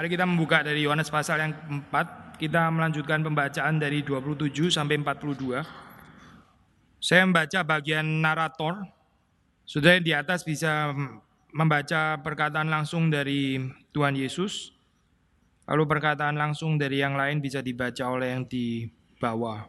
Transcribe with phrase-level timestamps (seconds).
[0.00, 2.32] Mari kita membuka dari Yohanes pasal yang keempat.
[2.40, 5.60] Kita melanjutkan pembacaan dari 27 sampai 42.
[6.96, 8.80] Saya membaca bagian narator.
[9.68, 10.96] Sudah di atas bisa
[11.52, 13.60] membaca perkataan langsung dari
[13.92, 14.72] Tuhan Yesus,
[15.68, 18.88] lalu perkataan langsung dari yang lain bisa dibaca oleh yang di
[19.20, 19.68] bawah.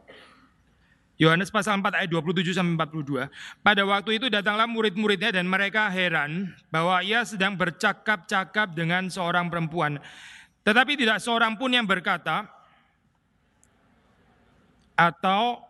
[1.22, 3.30] Yohanes pasal 4 ayat 27 sampai 42.
[3.62, 10.02] Pada waktu itu datanglah murid-muridnya dan mereka heran bahwa ia sedang bercakap-cakap dengan seorang perempuan.
[10.66, 12.50] Tetapi tidak seorang pun yang berkata
[14.98, 15.62] atau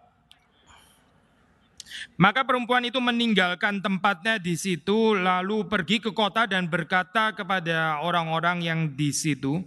[2.15, 8.63] maka perempuan itu meninggalkan tempatnya di situ, lalu pergi ke kota dan berkata kepada orang-orang
[8.63, 9.59] yang di situ,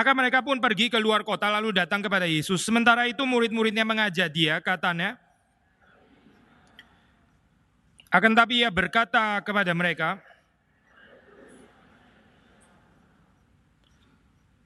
[0.00, 2.64] Maka mereka pun pergi ke luar kota lalu datang kepada Yesus.
[2.64, 5.20] Sementara itu murid-muridnya mengajak dia, katanya,
[8.08, 10.16] akan tapi ia berkata kepada mereka,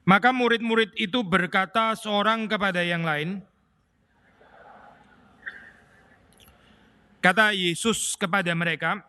[0.07, 3.43] Maka murid-murid itu berkata seorang kepada yang lain,
[7.19, 9.03] kata Yesus kepada mereka,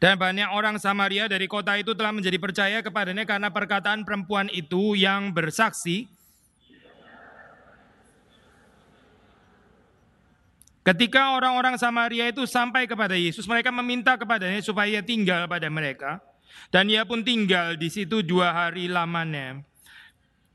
[0.00, 4.96] Dan banyak orang Samaria dari kota itu telah menjadi percaya kepadanya karena perkataan perempuan itu
[4.96, 6.08] yang bersaksi.
[10.80, 16.24] Ketika orang-orang Samaria itu sampai kepada Yesus, mereka meminta kepadanya supaya tinggal pada mereka.
[16.72, 19.60] Dan ia pun tinggal di situ dua hari lamanya.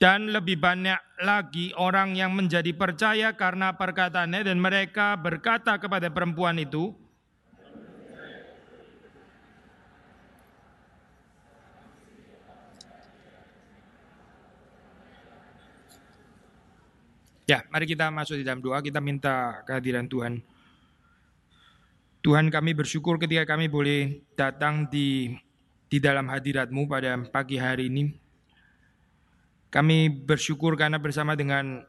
[0.01, 6.57] Dan lebih banyak lagi orang yang menjadi percaya karena perkataannya dan mereka berkata kepada perempuan
[6.57, 6.97] itu,
[17.45, 20.41] Ya, mari kita masuk di dalam doa, kita minta kehadiran Tuhan.
[22.25, 25.29] Tuhan kami bersyukur ketika kami boleh datang di
[25.85, 28.09] di dalam hadiratmu pada pagi hari ini.
[29.69, 31.85] Kami bersyukur karena bersama dengan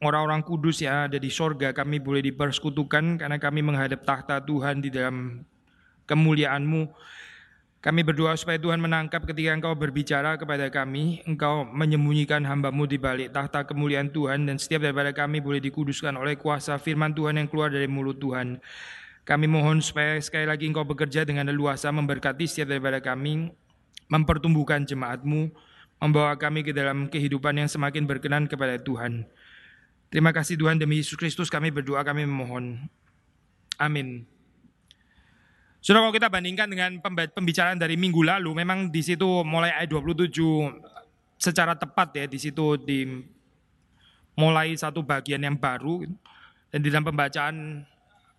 [0.00, 4.88] orang-orang kudus yang ada di sorga kami boleh dipersekutukan karena kami menghadap tahta Tuhan di
[4.88, 5.44] dalam
[6.08, 6.82] kemuliaanmu.
[7.84, 13.36] Kami berdoa supaya Tuhan menangkap ketika Engkau berbicara kepada kami, Engkau menyembunyikan hambamu di balik
[13.36, 17.68] tahta kemuliaan Tuhan, dan setiap daripada kami boleh dikuduskan oleh kuasa firman Tuhan yang keluar
[17.68, 18.56] dari mulut Tuhan.
[19.28, 23.52] Kami mohon supaya sekali lagi Engkau bekerja dengan leluasa memberkati setiap daripada kami,
[24.08, 25.52] mempertumbuhkan jemaatmu,
[26.00, 29.28] membawa kami ke dalam kehidupan yang semakin berkenan kepada Tuhan.
[30.08, 32.88] Terima kasih Tuhan demi Yesus Kristus kami berdoa kami memohon.
[33.76, 34.24] Amin.
[35.84, 40.32] Sudah kalau kita bandingkan dengan pembicaraan dari minggu lalu, memang di situ mulai ayat 27
[41.36, 43.04] secara tepat ya, di situ di
[44.32, 46.08] mulai satu bagian yang baru
[46.72, 47.84] dan di dalam pembacaan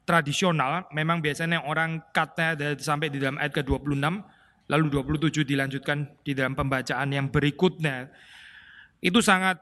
[0.10, 3.94] tradisional memang biasanya orang katanya sampai di dalam ayat ke-26
[4.66, 8.10] lalu 27 dilanjutkan di dalam pembacaan yang berikutnya.
[9.06, 9.62] Itu sangat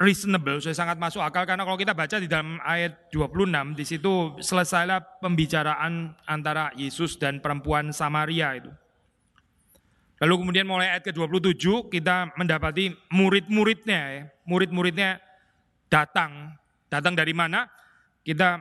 [0.00, 4.32] reasonable, saya sangat masuk akal karena kalau kita baca di dalam ayat 26 di situ
[4.40, 8.72] selesailah pembicaraan antara Yesus dan perempuan Samaria itu.
[10.20, 14.22] Lalu kemudian mulai ayat ke-27 kita mendapati murid-muridnya ya.
[14.44, 15.20] Murid-muridnya
[15.88, 16.56] datang.
[16.92, 17.64] Datang dari mana?
[18.20, 18.60] Kita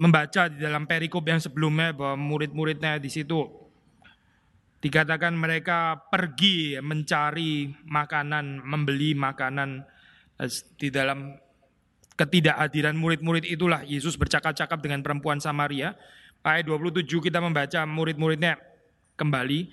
[0.00, 3.67] membaca di dalam perikop yang sebelumnya bahwa murid-muridnya di situ
[4.78, 9.82] Dikatakan mereka pergi mencari makanan, membeli makanan
[10.38, 11.34] eh, di dalam
[12.18, 15.94] Ketidakhadiran murid-murid itulah Yesus bercakap-cakap dengan perempuan Samaria.
[16.42, 18.58] Ayat 27 kita membaca murid-muridnya
[19.14, 19.70] kembali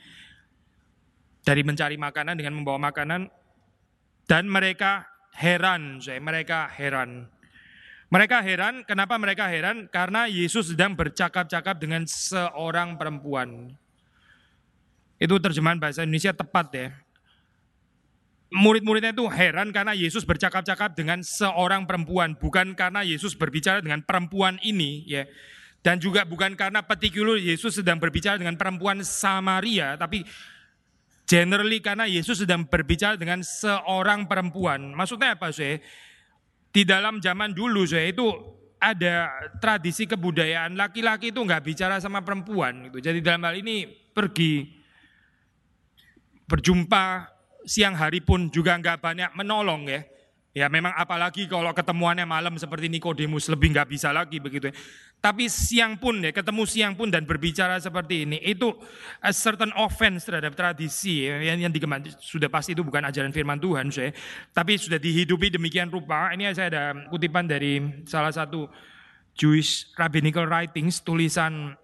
[1.42, 3.34] dari mencari makanan dengan membawa makanan
[4.30, 7.26] dan mereka heran, saya mereka heran.
[8.14, 9.90] Mereka heran, kenapa mereka heran?
[9.90, 13.74] Karena Yesus sedang bercakap-cakap dengan seorang perempuan.
[15.16, 16.88] Itu terjemahan bahasa Indonesia tepat ya.
[18.56, 24.62] Murid-muridnya itu heran karena Yesus bercakap-cakap dengan seorang perempuan, bukan karena Yesus berbicara dengan perempuan
[24.64, 25.28] ini ya.
[25.82, 30.26] Dan juga bukan karena particular Yesus sedang berbicara dengan perempuan Samaria, tapi
[31.30, 34.94] generally karena Yesus sedang berbicara dengan seorang perempuan.
[34.94, 35.78] Maksudnya apa sih?
[36.70, 38.28] Di dalam zaman dulu saya itu
[38.82, 43.02] ada tradisi kebudayaan laki-laki itu nggak bicara sama perempuan gitu.
[43.02, 44.85] Jadi dalam hal ini pergi
[46.46, 47.30] berjumpa
[47.66, 50.02] siang hari pun juga nggak banyak menolong ya.
[50.56, 54.72] Ya memang apalagi kalau ketemuannya malam seperti Nikodemus lebih nggak bisa lagi begitu.
[54.72, 54.76] Ya.
[55.20, 58.72] Tapi siang pun ya ketemu siang pun dan berbicara seperti ini itu
[59.20, 61.74] a certain offense terhadap tradisi ya, yang, yang
[62.24, 64.16] sudah pasti itu bukan ajaran firman Tuhan saya.
[64.56, 66.32] Tapi sudah dihidupi demikian rupa.
[66.32, 68.72] Ini saya ada kutipan dari salah satu
[69.36, 71.76] Jewish rabbinical writings tulisan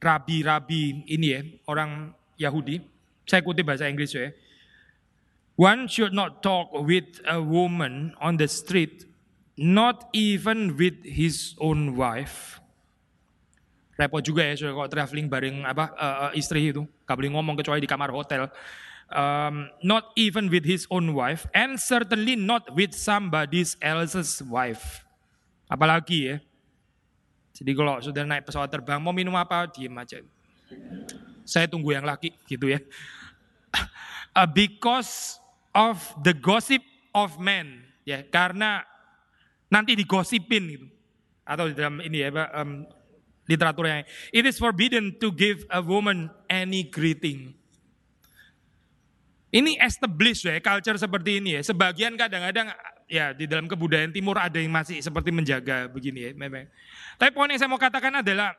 [0.00, 2.80] rabi-rabi ini ya orang Yahudi.
[3.30, 4.34] Saya kutip bahasa Inggris ya.
[5.54, 9.06] One should not talk with a woman on the street,
[9.54, 12.58] not even with his own wife.
[13.94, 17.78] Repot juga ya, kalau traveling bareng apa uh, uh, istri itu, gak boleh ngomong kecuali
[17.78, 18.50] di kamar hotel.
[19.12, 25.04] Um, not even with his own wife, and certainly not with somebody else's wife.
[25.68, 26.36] Apalagi ya.
[27.52, 30.24] Jadi kalau sudah naik pesawat terbang, mau minum apa, diem aja.
[31.44, 32.80] Saya tunggu yang laki, gitu ya.
[34.30, 35.42] Uh, because
[35.74, 38.86] of the gossip of men ya karena
[39.66, 40.86] nanti digosipin gitu.
[41.42, 42.86] Atau di dalam ini ya um,
[43.50, 47.58] literaturnya it is forbidden to give a woman any greeting.
[49.50, 51.62] Ini established ya culture seperti ini ya.
[51.66, 52.70] Sebagian kadang-kadang
[53.10, 56.70] ya di dalam kebudayaan timur ada yang masih seperti menjaga begini ya memang.
[57.18, 58.54] Tapi poin yang saya mau katakan adalah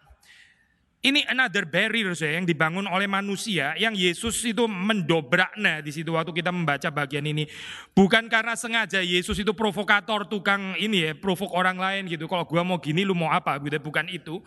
[1.02, 6.30] ini another barrier saya yang dibangun oleh manusia yang Yesus itu mendobraknya di situ waktu
[6.30, 7.50] kita membaca bagian ini.
[7.98, 12.30] Bukan karena sengaja Yesus itu provokator tukang ini ya, provok orang lain gitu.
[12.30, 14.46] Kalau gua mau gini lu mau apa gitu, bukan itu.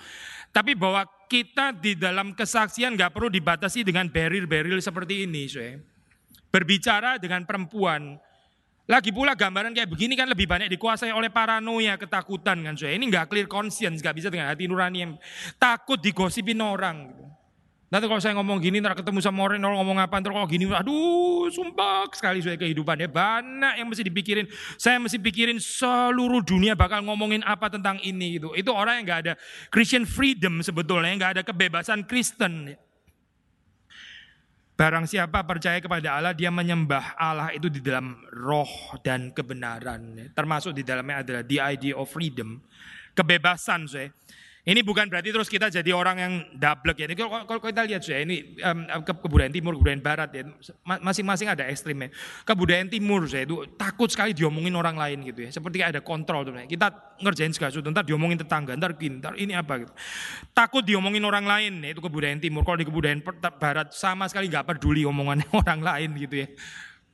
[0.55, 5.83] Tapi bahwa kita di dalam kesaksian nggak perlu dibatasi dengan barrier-barrier seperti ini, saya.
[6.55, 8.15] Berbicara dengan perempuan,
[8.85, 12.93] lagi pula gambaran kayak begini kan lebih banyak dikuasai oleh paranoia, ketakutan kan saya.
[12.93, 15.13] Ini nggak clear conscience, nggak bisa dengan hati nurani yang
[15.57, 17.09] takut digosipin orang.
[17.09, 17.25] Gitu.
[17.89, 20.69] Nanti kalau saya ngomong gini, ntar ketemu sama orang, orang ngomong apa, ntar kalau gini,
[20.69, 23.09] aduh sumpah sekali saya kehidupannya.
[23.09, 24.51] Banyak yang mesti dipikirin.
[24.77, 28.37] Saya mesti pikirin seluruh dunia bakal ngomongin apa tentang ini.
[28.37, 28.53] Gitu.
[28.53, 29.33] Itu orang yang nggak ada
[29.73, 32.75] Christian freedom sebetulnya, nggak ada kebebasan Kristen.
[34.75, 40.35] Barang siapa percaya kepada Allah, dia menyembah Allah itu di dalam roh dan kebenaran.
[40.35, 42.59] Termasuk di dalamnya adalah the idea of freedom.
[43.15, 44.11] Kebebasan, saya.
[44.65, 47.05] Ini bukan berarti terus kita jadi orang yang double ya.
[47.13, 50.49] Kalau, kalau kita lihat saya ini um, kebudayaan timur, kebudayaan barat ya,
[51.05, 52.09] masing-masing ada ekstrimnya.
[52.49, 55.53] Kebudayaan timur saya itu takut sekali diomongin orang lain gitu ya.
[55.53, 56.57] Seperti ada kontrol tuh.
[56.65, 56.89] Kita
[57.21, 59.93] ngerjain segala sesuatu, ntar diomongin tetangga, ntar gini, ntar ini apa gitu.
[60.57, 62.65] Takut diomongin orang lain, ya, itu kebudayaan timur.
[62.65, 63.21] Kalau di kebudayaan
[63.61, 66.49] barat sama sekali nggak peduli omongan orang lain gitu ya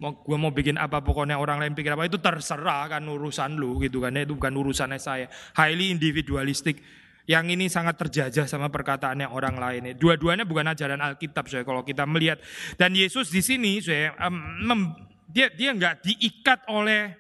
[0.00, 3.76] mau gue mau bikin apa pokoknya orang lain pikir apa itu terserah kan urusan lu
[3.84, 6.80] gitu kan ya itu bukan urusannya saya highly individualistic
[7.28, 9.82] yang ini sangat terjajah sama perkataannya orang lain.
[9.96, 12.40] Dua-duanya bukan ajaran Alkitab, saya kalau kita melihat.
[12.80, 14.94] Dan Yesus di sini, saya um,
[15.30, 17.14] dia dia nggak diikat oleh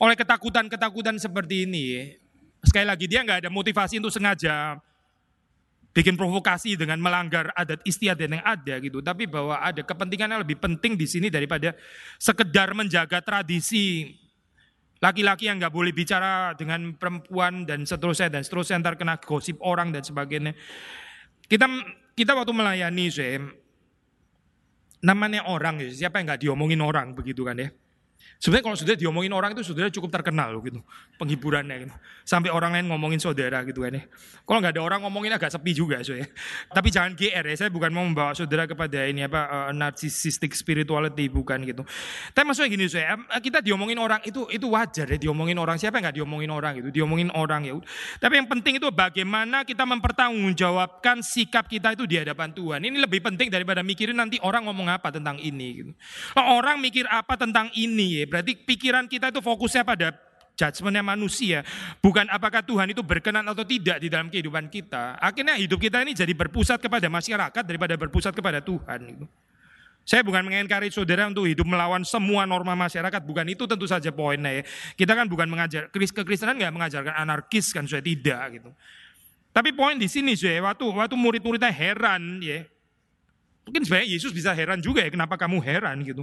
[0.00, 2.16] oleh ketakutan-ketakutan seperti ini.
[2.64, 4.80] Sekali lagi dia nggak ada motivasi untuk sengaja
[5.96, 9.00] bikin provokasi dengan melanggar adat istiadat yang ada gitu.
[9.00, 11.72] Tapi bahwa ada kepentingan yang lebih penting di sini daripada
[12.20, 14.12] sekedar menjaga tradisi
[15.06, 19.94] Laki-laki yang nggak boleh bicara dengan perempuan dan seterusnya dan seterusnya ntar kena gosip orang
[19.94, 20.50] dan sebagainya.
[21.46, 21.70] Kita
[22.18, 23.38] kita waktu melayani saya
[25.06, 27.70] namanya orang siapa yang nggak diomongin orang begitu kan ya.
[28.36, 30.84] Sebenarnya kalau sudah diomongin orang itu sudah cukup terkenal loh gitu,
[31.16, 31.94] penghiburannya gitu.
[32.20, 34.04] Sampai orang lain ngomongin saudara gitu kan ya.
[34.44, 36.28] Kalau nggak ada orang ngomongin agak sepi juga so ya.
[36.68, 41.32] Tapi jangan GR ya, saya bukan mau membawa saudara kepada ini apa uh, narcissistic spirituality
[41.32, 41.82] bukan gitu.
[42.36, 45.80] Tapi maksudnya gini so ya, kita diomongin orang itu itu wajar ya diomongin orang.
[45.80, 47.72] Siapa yang nggak diomongin orang gitu, diomongin orang ya.
[48.20, 52.84] Tapi yang penting itu bagaimana kita mempertanggungjawabkan sikap kita itu di hadapan Tuhan.
[52.84, 55.92] Ini lebih penting daripada mikirin nanti orang ngomong apa tentang ini gitu.
[56.36, 60.16] Orang mikir apa tentang ini ya, berarti pikiran kita itu fokusnya pada
[60.56, 61.60] judgementnya manusia,
[62.00, 65.20] bukan apakah Tuhan itu berkenan atau tidak di dalam kehidupan kita.
[65.20, 69.28] Akhirnya hidup kita ini jadi berpusat kepada masyarakat daripada berpusat kepada Tuhan.
[70.06, 74.62] Saya bukan mengingkari saudara untuk hidup melawan semua norma masyarakat, bukan itu tentu saja poinnya
[74.62, 74.62] ya.
[74.94, 78.70] Kita kan bukan mengajar, kekristenan nggak mengajarkan anarkis kan, saya tidak gitu.
[79.50, 82.62] Tapi poin di sini saya, waktu waktu murid-muridnya heran ya,
[83.66, 86.22] mungkin sebenarnya Yesus bisa heran juga ya, kenapa kamu heran gitu.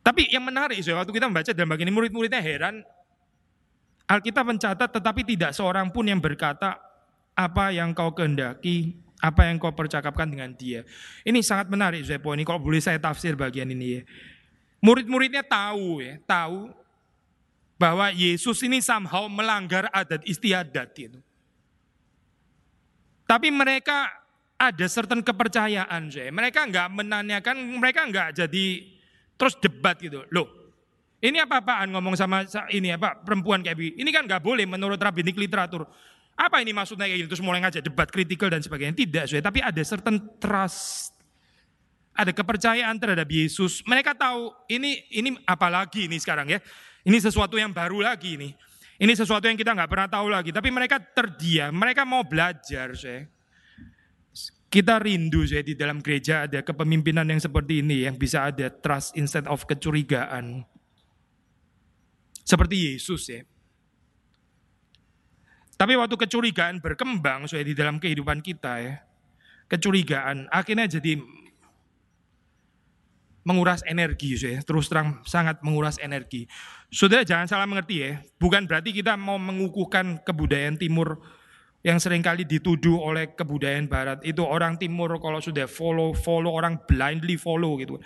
[0.00, 2.80] Tapi yang menarik saya, waktu kita membaca dalam bagian ini murid-muridnya heran,
[4.10, 6.80] Alkitab mencatat tetapi tidak seorang pun yang berkata
[7.36, 10.82] apa yang kau kehendaki apa yang kau percakapkan dengan dia.
[11.22, 14.02] Ini sangat menarik poin ini kalau boleh saya tafsir bagian ini ya.
[14.80, 16.72] Murid-muridnya tahu ya, tahu
[17.76, 21.20] bahwa Yesus ini somehow melanggar adat istiadat itu.
[23.28, 24.08] Tapi mereka
[24.56, 26.32] ada certain kepercayaan saya.
[26.32, 28.66] Mereka nggak menanyakan, mereka nggak jadi
[29.40, 30.20] terus debat gitu.
[30.28, 30.60] Loh,
[31.24, 33.94] ini apa-apaan ngomong sama ini apa perempuan kayak begini.
[34.04, 35.88] Ini kan nggak boleh menurut rabbinik literatur.
[36.36, 37.28] Apa ini maksudnya kayak gitu?
[37.36, 38.92] Terus mulai ngajak debat kritikal dan sebagainya.
[38.96, 39.40] Tidak, saya.
[39.40, 41.16] tapi ada certain trust.
[42.12, 43.80] Ada kepercayaan terhadap Yesus.
[43.88, 46.60] Mereka tahu ini ini apalagi ini sekarang ya.
[47.00, 48.52] Ini sesuatu yang baru lagi ini.
[49.00, 50.52] Ini sesuatu yang kita nggak pernah tahu lagi.
[50.52, 53.24] Tapi mereka terdiam, mereka mau belajar saya.
[54.70, 59.18] Kita rindu saya di dalam gereja ada kepemimpinan yang seperti ini yang bisa ada trust
[59.18, 60.62] instead of kecurigaan.
[62.46, 63.42] Seperti Yesus ya.
[65.74, 68.94] Tapi waktu kecurigaan berkembang saya di dalam kehidupan kita ya,
[69.66, 71.18] kecurigaan akhirnya jadi
[73.42, 76.44] menguras energi saya, terus terang sangat menguras energi.
[76.92, 81.24] Saudara jangan salah mengerti ya, bukan berarti kita mau mengukuhkan kebudayaan timur
[81.80, 84.18] yang sering kali dituduh oleh kebudayaan barat.
[84.20, 87.96] Itu orang timur kalau sudah follow, follow orang blindly follow gitu.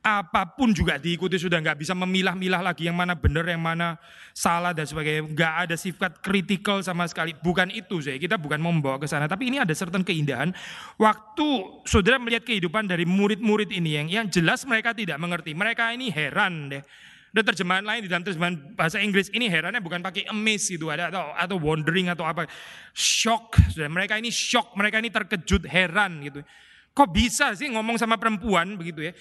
[0.00, 4.00] Apa pun juga diikuti sudah nggak bisa memilah-milah lagi yang mana benar yang mana
[4.32, 5.28] salah dan sebagainya.
[5.28, 7.36] Nggak ada sifat kritikal sama sekali.
[7.36, 9.28] Bukan itu saya kita bukan membawa ke sana.
[9.28, 10.56] Tapi ini ada certain keindahan.
[10.96, 11.48] Waktu
[11.84, 15.52] saudara melihat kehidupan dari murid-murid ini yang yang jelas mereka tidak mengerti.
[15.52, 16.84] Mereka ini heran deh
[17.30, 21.14] ada terjemahan lain di dalam terjemahan bahasa Inggris ini herannya bukan pakai amaze itu ada
[21.14, 22.50] atau atau wondering atau apa
[22.90, 26.42] shock saudara mereka ini shock mereka ini terkejut heran gitu
[26.90, 29.14] kok bisa sih ngomong sama perempuan begitu ya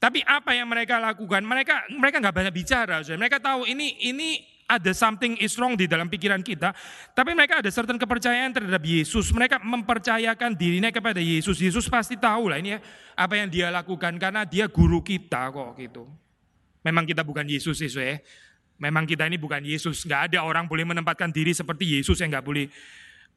[0.00, 1.44] tapi apa yang mereka lakukan?
[1.44, 3.04] Mereka mereka nggak banyak bicara.
[3.04, 6.72] Mereka tahu ini ini ada something is wrong di dalam pikiran kita.
[7.12, 9.28] Tapi mereka ada certain kepercayaan terhadap Yesus.
[9.28, 11.60] Mereka mempercayakan dirinya kepada Yesus.
[11.60, 12.80] Yesus pasti tahu lah ini ya,
[13.12, 16.08] apa yang dia lakukan karena dia guru kita kok gitu.
[16.80, 18.16] Memang kita bukan Yesus Yesus ya.
[18.80, 20.08] Memang kita ini bukan Yesus.
[20.08, 22.66] Nggak ada orang boleh menempatkan diri seperti Yesus yang nggak boleh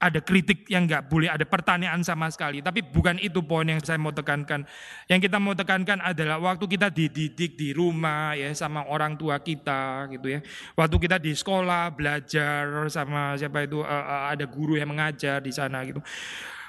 [0.04, 2.60] ada kritik yang nggak boleh, ada pertanyaan sama sekali.
[2.60, 4.68] Tapi bukan itu poin yang saya mau tekankan.
[5.08, 10.12] Yang kita mau tekankan adalah waktu kita dididik di rumah ya sama orang tua kita
[10.12, 10.40] gitu ya.
[10.76, 15.88] Waktu kita di sekolah belajar sama siapa itu uh, ada guru yang mengajar di sana
[15.88, 16.04] gitu.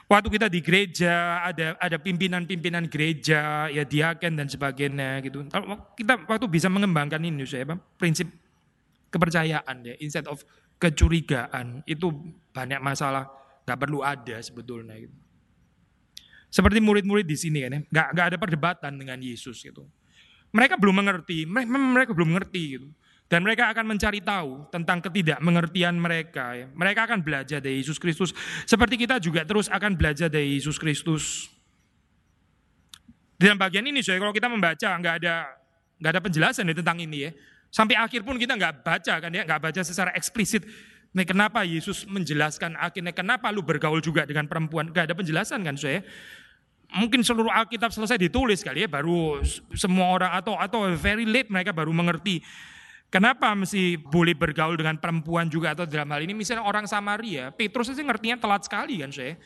[0.05, 5.49] Waktu kita di gereja ada ada pimpinan-pimpinan gereja ya diaken dan sebagainya gitu.
[5.97, 7.65] Kita waktu bisa mengembangkan ini saya
[7.97, 8.29] prinsip
[9.09, 10.45] kepercayaan ya instead of
[10.77, 12.13] kecurigaan itu
[12.53, 13.33] banyak masalah
[13.65, 15.17] nggak perlu ada sebetulnya gitu.
[16.53, 19.89] Seperti murid-murid di sini kan ya, nggak nggak ada perdebatan dengan Yesus gitu.
[20.55, 22.89] Mereka belum mengerti, mereka, mereka belum mengerti gitu.
[23.25, 26.55] Dan mereka akan mencari tahu tentang ketidakmengertian mereka.
[26.55, 26.67] Ya.
[26.71, 28.37] Mereka akan belajar dari Yesus Kristus.
[28.69, 31.49] Seperti kita juga terus akan belajar dari Yesus Kristus.
[33.41, 35.51] Dalam bagian ini, saya kalau kita membaca nggak ada
[35.99, 37.31] nggak ada penjelasan ya tentang ini ya.
[37.73, 40.63] Sampai akhir pun kita nggak baca kan ya, nggak baca secara eksplisit.
[41.15, 44.91] Nih kenapa Yesus menjelaskan akhirnya kenapa lu bergaul juga dengan perempuan?
[44.91, 46.03] Gak ada penjelasan kan saya.
[46.91, 49.39] Mungkin seluruh Alkitab selesai ditulis kali ya, baru
[49.75, 52.43] semua orang atau atau very late mereka baru mengerti.
[53.15, 57.95] Kenapa mesti boleh bergaul dengan perempuan juga atau dalam hal ini misalnya orang Samaria, Petrus
[57.95, 59.39] aja ngertinya telat sekali kan saya.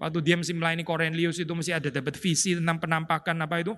[0.00, 3.76] Waktu dia mesti melayani Cornelius itu mesti ada dapat visi tentang penampakan apa itu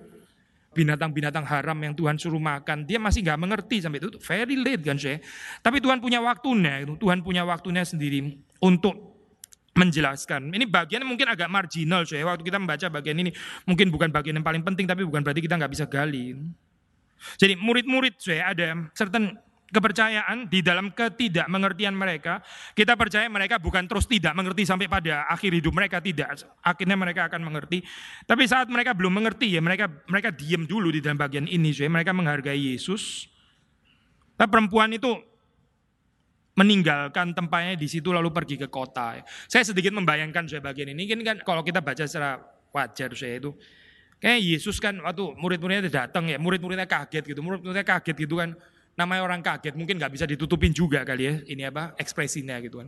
[0.71, 4.95] binatang-binatang haram yang Tuhan suruh makan, dia masih nggak mengerti sampai itu very late kan
[4.95, 5.19] saya.
[5.59, 8.95] Tapi Tuhan punya waktunya, Tuhan punya waktunya sendiri untuk
[9.75, 10.55] menjelaskan.
[10.55, 12.23] Ini bagian mungkin agak marginal saya.
[12.23, 13.35] Waktu kita membaca bagian ini
[13.67, 16.31] mungkin bukan bagian yang paling penting, tapi bukan berarti kita nggak bisa gali.
[17.39, 19.37] Jadi murid-murid saya ada certain
[19.73, 22.45] kepercayaan di dalam ketidakmengertian mereka.
[22.77, 26.45] Kita percaya mereka bukan terus tidak mengerti sampai pada akhir hidup mereka tidak.
[26.61, 27.81] Akhirnya mereka akan mengerti.
[28.29, 31.73] Tapi saat mereka belum mengerti ya mereka mereka diam dulu di dalam bagian ini.
[31.73, 33.25] So, mereka menghargai Yesus.
[34.37, 35.09] Tapi perempuan itu
[36.53, 39.17] meninggalkan tempatnya di situ lalu pergi ke kota.
[39.49, 41.09] Saya sedikit membayangkan saya bagian ini.
[41.09, 42.37] Ini kan kalau kita baca secara
[42.69, 43.57] wajar saya itu
[44.23, 48.55] Kayak Yesus kan waktu murid-muridnya datang ya, murid-muridnya kaget gitu, murid-muridnya kaget gitu kan.
[48.95, 52.87] Namanya orang kaget mungkin nggak bisa ditutupin juga kali ya ini apa ekspresinya gitu kan.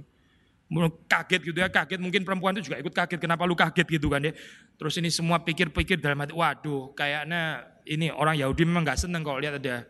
[1.11, 4.23] Kaget gitu ya kaget mungkin perempuan itu juga ikut kaget kenapa lu kaget gitu kan
[4.23, 4.31] ya.
[4.79, 9.43] Terus ini semua pikir-pikir dalam hati waduh kayaknya ini orang Yahudi memang nggak seneng kalau
[9.43, 9.83] lihat ada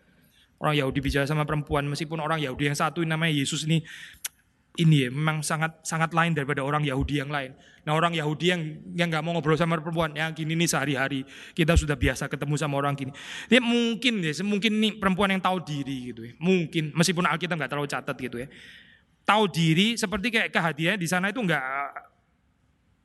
[0.57, 3.85] orang Yahudi bicara sama perempuan meskipun orang Yahudi yang satu namanya Yesus ini
[4.75, 7.55] ini ya memang sangat sangat lain daripada orang Yahudi yang lain.
[7.87, 8.61] Nah orang Yahudi yang
[8.95, 11.21] yang nggak mau ngobrol sama perempuan yang gini nih sehari-hari
[11.55, 13.11] kita sudah biasa ketemu sama orang gini.
[13.47, 16.33] Dia mungkin ya, mungkin nih perempuan yang tahu diri gitu ya.
[16.41, 18.47] Mungkin meskipun Alkitab nggak terlalu catat gitu ya.
[19.25, 21.63] Tahu diri seperti kayak kehadirannya di sana itu nggak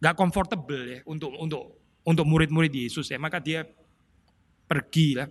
[0.00, 1.62] nggak comfortable ya untuk untuk
[2.02, 3.18] untuk murid-murid Yesus ya.
[3.20, 3.62] Maka dia
[4.66, 5.30] pergi lah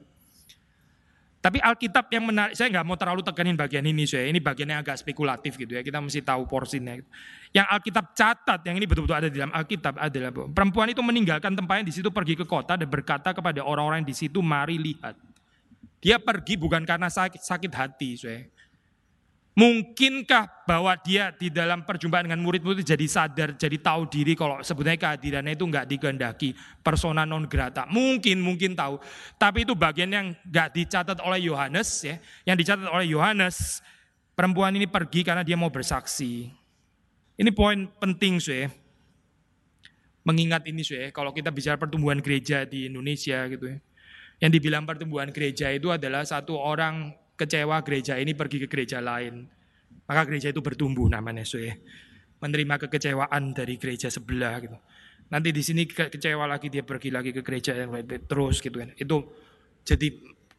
[1.39, 4.84] tapi Alkitab yang menarik, saya nggak mau terlalu teganin bagian ini, saya ini bagian yang
[4.84, 5.79] agak spekulatif gitu ya.
[5.79, 7.00] Kita mesti tahu porsinya.
[7.55, 11.88] Yang Alkitab catat, yang ini betul-betul ada di dalam Alkitab adalah perempuan itu meninggalkan tempatnya
[11.88, 15.15] di situ pergi ke kota dan berkata kepada orang-orang di situ, mari lihat.
[16.03, 18.43] Dia pergi bukan karena sakit, sakit hati, saya.
[19.59, 24.95] Mungkinkah bahwa dia di dalam perjumpaan dengan murid-murid jadi sadar, jadi tahu diri kalau sebenarnya
[24.95, 27.83] kehadirannya itu nggak dikehendaki, persona non grata.
[27.91, 29.03] Mungkin, mungkin tahu.
[29.35, 32.15] Tapi itu bagian yang nggak dicatat oleh Yohanes ya.
[32.47, 33.83] Yang dicatat oleh Yohanes,
[34.31, 36.47] perempuan ini pergi karena dia mau bersaksi.
[37.35, 38.63] Ini poin penting sih.
[40.23, 43.77] Mengingat ini sih, kalau kita bicara pertumbuhan gereja di Indonesia gitu ya.
[44.39, 49.48] Yang dibilang pertumbuhan gereja itu adalah satu orang kecewa gereja ini pergi ke gereja lain.
[50.03, 51.79] Maka gereja itu bertumbuh namanya so ya.
[52.43, 54.75] Menerima kekecewaan dari gereja sebelah gitu.
[55.31, 58.91] Nanti di sini kecewa lagi dia pergi lagi ke gereja yang lain terus gitu kan.
[59.00, 59.31] Itu
[59.88, 60.08] jadi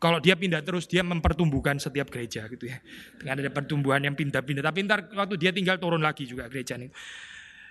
[0.00, 2.80] kalau dia pindah terus dia mempertumbuhkan setiap gereja gitu ya.
[3.20, 4.64] Dengan ada pertumbuhan yang pindah-pindah.
[4.64, 6.88] Tapi ntar waktu dia tinggal turun lagi juga gereja ini.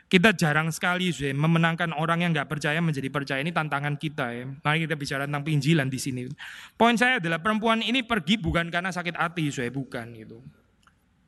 [0.10, 4.50] Kita jarang sekali sih memenangkan orang yang nggak percaya menjadi percaya ini tantangan kita ya.
[4.50, 6.26] Mari kita bicara tentang pinjilan di sini.
[6.74, 10.42] Poin saya adalah perempuan ini pergi bukan karena sakit hati, saya bukan gitu.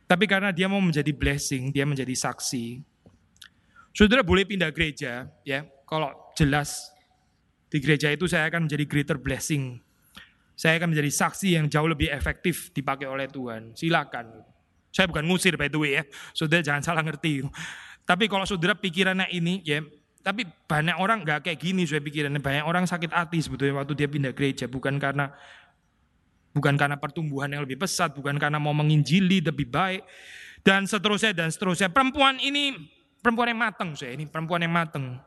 [0.10, 2.82] Tapi karena dia mau menjadi blessing, dia menjadi saksi.
[3.94, 5.62] Saudara boleh pindah gereja ya.
[5.86, 6.90] Kalau jelas
[7.70, 9.78] di gereja itu saya akan menjadi greater blessing.
[10.58, 13.78] Saya akan menjadi saksi yang jauh lebih efektif dipakai oleh Tuhan.
[13.78, 14.42] Silakan.
[14.90, 16.04] Saya bukan ngusir by the way ya.
[16.34, 17.46] Saudara jangan salah ngerti.
[18.06, 19.80] Tapi kalau saudara pikirannya ini ya,
[20.22, 22.42] tapi banyak orang nggak kayak gini saya pikirannya.
[22.42, 25.34] Banyak orang sakit hati sebetulnya waktu dia pindah gereja bukan karena
[26.52, 30.04] bukan karena pertumbuhan yang lebih pesat, bukan karena mau menginjili lebih baik
[30.62, 31.90] dan seterusnya dan seterusnya.
[31.90, 32.78] Perempuan ini
[33.22, 35.18] perempuan yang mateng saya ini perempuan yang mateng.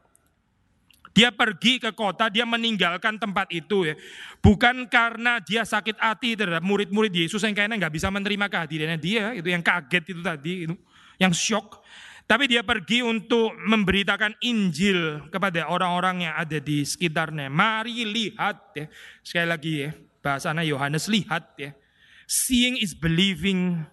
[1.15, 3.95] Dia pergi ke kota, dia meninggalkan tempat itu ya.
[4.43, 9.31] Bukan karena dia sakit hati terhadap murid-murid Yesus yang kayaknya nggak bisa menerima kehadirannya dia,
[9.31, 10.75] itu yang kaget itu tadi, itu
[11.23, 11.87] yang shock.
[12.25, 17.53] Tapi dia pergi untuk memberitakan Injil kepada orang-orang yang ada di sekitarnya.
[17.53, 18.87] Mari lihat ya.
[19.21, 19.91] Sekali lagi ya,
[20.25, 21.77] bahasanya Yohanes lihat ya.
[22.25, 23.85] Seeing is believing.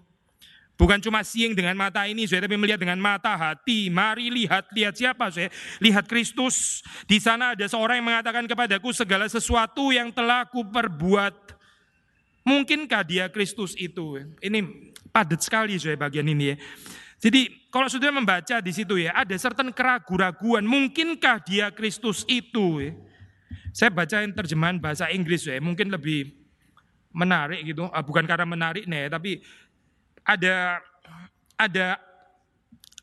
[0.80, 3.92] Bukan cuma seeing dengan mata ini, saya tapi melihat dengan mata hati.
[3.92, 5.52] Mari lihat, lihat siapa saya?
[5.84, 6.82] Lihat Kristus.
[7.06, 11.36] Di sana ada seorang yang mengatakan kepadaku segala sesuatu yang telah kuperbuat.
[12.48, 14.24] Mungkinkah dia Kristus itu?
[14.42, 16.58] Ini padat sekali saya bagian ini ya.
[17.22, 22.82] Jadi kalau sudah membaca di situ ya, ada certain keraguan-raguan, mungkinkah dia Kristus itu?
[22.82, 22.92] Ya?
[23.72, 26.34] Saya baca yang terjemahan bahasa Inggris ya, mungkin lebih
[27.14, 29.38] menarik gitu, ah, bukan karena menarik nih, tapi
[30.26, 30.82] ada
[31.62, 32.02] ada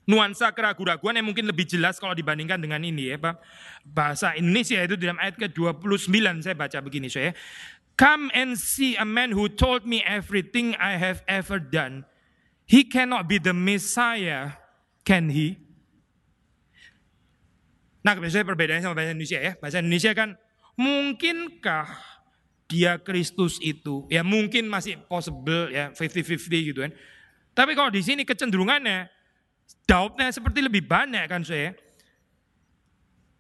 [0.09, 3.38] nuansa keraguan-raguan yang mungkin lebih jelas kalau dibandingkan dengan ini ya, Pak.
[3.87, 7.37] Bahasa Indonesia itu dalam ayat ke-29 saya baca begini saya.
[7.94, 12.07] Come and see a man who told me everything I have ever done.
[12.68, 14.61] He cannot be the Messiah,
[15.00, 15.57] can he?
[18.04, 19.52] Nah, biasanya perbedaannya sama bahasa Indonesia ya.
[19.57, 20.37] Bahasa Indonesia kan,
[20.76, 21.88] mungkinkah
[22.68, 24.04] dia Kristus itu?
[24.12, 26.92] Ya mungkin masih possible ya, 50-50 gitu kan.
[27.57, 29.09] Tapi kalau di sini kecenderungannya,
[29.88, 31.72] daudnya seperti lebih banyak kan saya.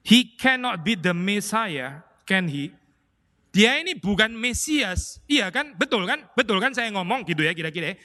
[0.08, 2.72] He cannot be the Messiah, can he?
[3.52, 5.76] Dia ini bukan Mesias, iya kan?
[5.76, 6.24] Betul kan?
[6.32, 7.92] Betul kan saya ngomong gitu ya kira-kira.
[7.92, 7.96] Ya.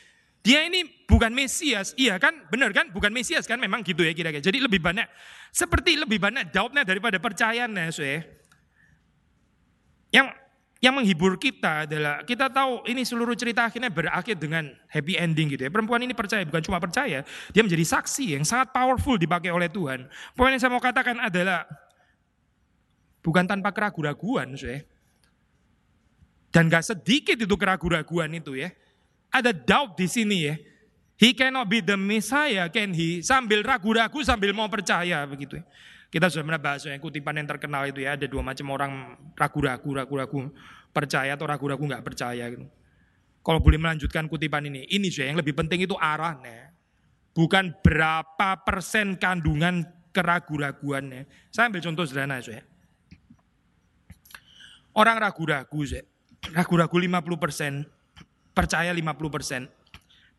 [0.43, 2.35] Dia ini bukan Mesias, iya kan?
[2.51, 2.91] Benar kan?
[2.91, 3.55] Bukan Mesias kan?
[3.63, 4.43] Memang gitu ya kira-kira.
[4.43, 5.07] Jadi lebih banyak,
[5.55, 7.87] seperti lebih banyak doubtnya daripada percayaannya.
[7.95, 8.27] So ya.
[10.11, 10.35] Yang
[10.83, 15.63] yang menghibur kita adalah kita tahu ini seluruh cerita akhirnya berakhir dengan happy ending gitu
[15.63, 15.71] ya.
[15.71, 17.23] Perempuan ini percaya, bukan cuma percaya,
[17.55, 20.11] dia menjadi saksi yang sangat powerful dipakai oleh Tuhan.
[20.35, 21.63] Poin yang saya mau katakan adalah
[23.23, 24.83] bukan tanpa keraguan-raguan, so ya.
[26.51, 28.75] Dan gak sedikit itu keraguan-raguan itu ya
[29.33, 30.55] ada doubt di sini ya.
[31.17, 33.25] He cannot be the Messiah, can he?
[33.25, 35.65] Sambil ragu-ragu, sambil mau percaya begitu ya.
[36.13, 39.89] Kita sudah pernah bahas yang kutipan yang terkenal itu ya, ada dua macam orang ragu-ragu,
[39.97, 40.53] ragu-ragu
[40.93, 42.69] percaya atau ragu-ragu nggak percaya gitu.
[43.41, 46.69] Kalau boleh melanjutkan kutipan ini, ini saya yang lebih penting itu arahnya.
[47.33, 51.25] Bukan berapa persen kandungan keraguan-raguannya.
[51.49, 52.61] Saya ambil contoh sederhana saya.
[54.93, 56.05] Orang ragu-ragu saya.
[56.53, 57.73] Ragu-ragu 50 persen,
[58.53, 59.67] percaya 50 persen.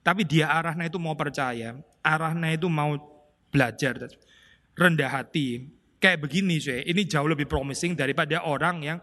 [0.04, 1.74] Tapi dia arahnya itu mau percaya,
[2.04, 2.94] arahnya itu mau
[3.50, 4.08] belajar.
[4.74, 5.70] Rendah hati.
[5.98, 8.98] Kayak begini saya, ini jauh lebih promising daripada orang yang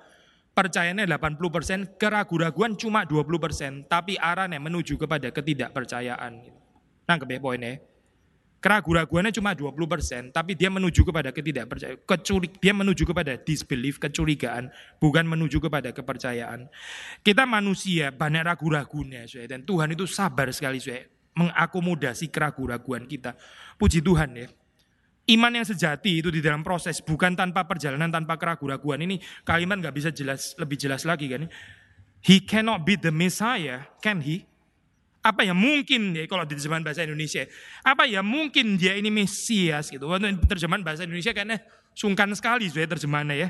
[0.53, 6.33] percayanya 80%, keraguan-raguan cuma 20%, tapi arahnya menuju kepada ketidakpercayaan.
[7.09, 7.73] Nangkep ya poinnya?
[8.61, 11.97] Keraguan-raguannya cuma 20%, tapi dia menuju kepada ketidakpercayaan.
[12.05, 14.69] Kecurig, dia menuju kepada disbelief, kecurigaan,
[15.01, 16.69] bukan menuju kepada kepercayaan.
[17.25, 23.33] Kita manusia banyak ragu-ragunya, dan Tuhan itu sabar sekali, saya mengakomodasi keraguan-raguan kita.
[23.81, 24.47] Puji Tuhan ya.
[25.25, 29.01] Iman yang sejati itu di dalam proses, bukan tanpa perjalanan, tanpa keraguan-raguan.
[29.09, 31.49] Ini kalimat nggak bisa jelas lebih jelas lagi kan?
[32.21, 34.45] He cannot be the Messiah, can he?
[35.21, 37.45] Apa ya mungkin ya kalau di terjemahan bahasa Indonesia?
[37.85, 40.09] Apa ya mungkin dia ini Mesias gitu?
[40.09, 41.61] Untuk terjemahan bahasa Indonesia kayaknya
[41.93, 43.49] sungkan sekali saya terjemahannya ya.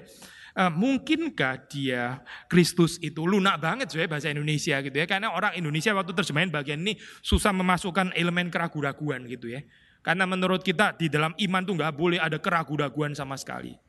[0.52, 2.20] Uh, mungkinkah dia
[2.52, 6.84] Kristus itu lunak banget saya bahasa Indonesia gitu ya karena orang Indonesia waktu terjemahin bagian
[6.84, 9.64] ini susah memasukkan elemen keraguan-raguan gitu ya
[10.04, 13.80] karena menurut kita di dalam iman tuh nggak boleh ada keraguan-raguan sama sekali.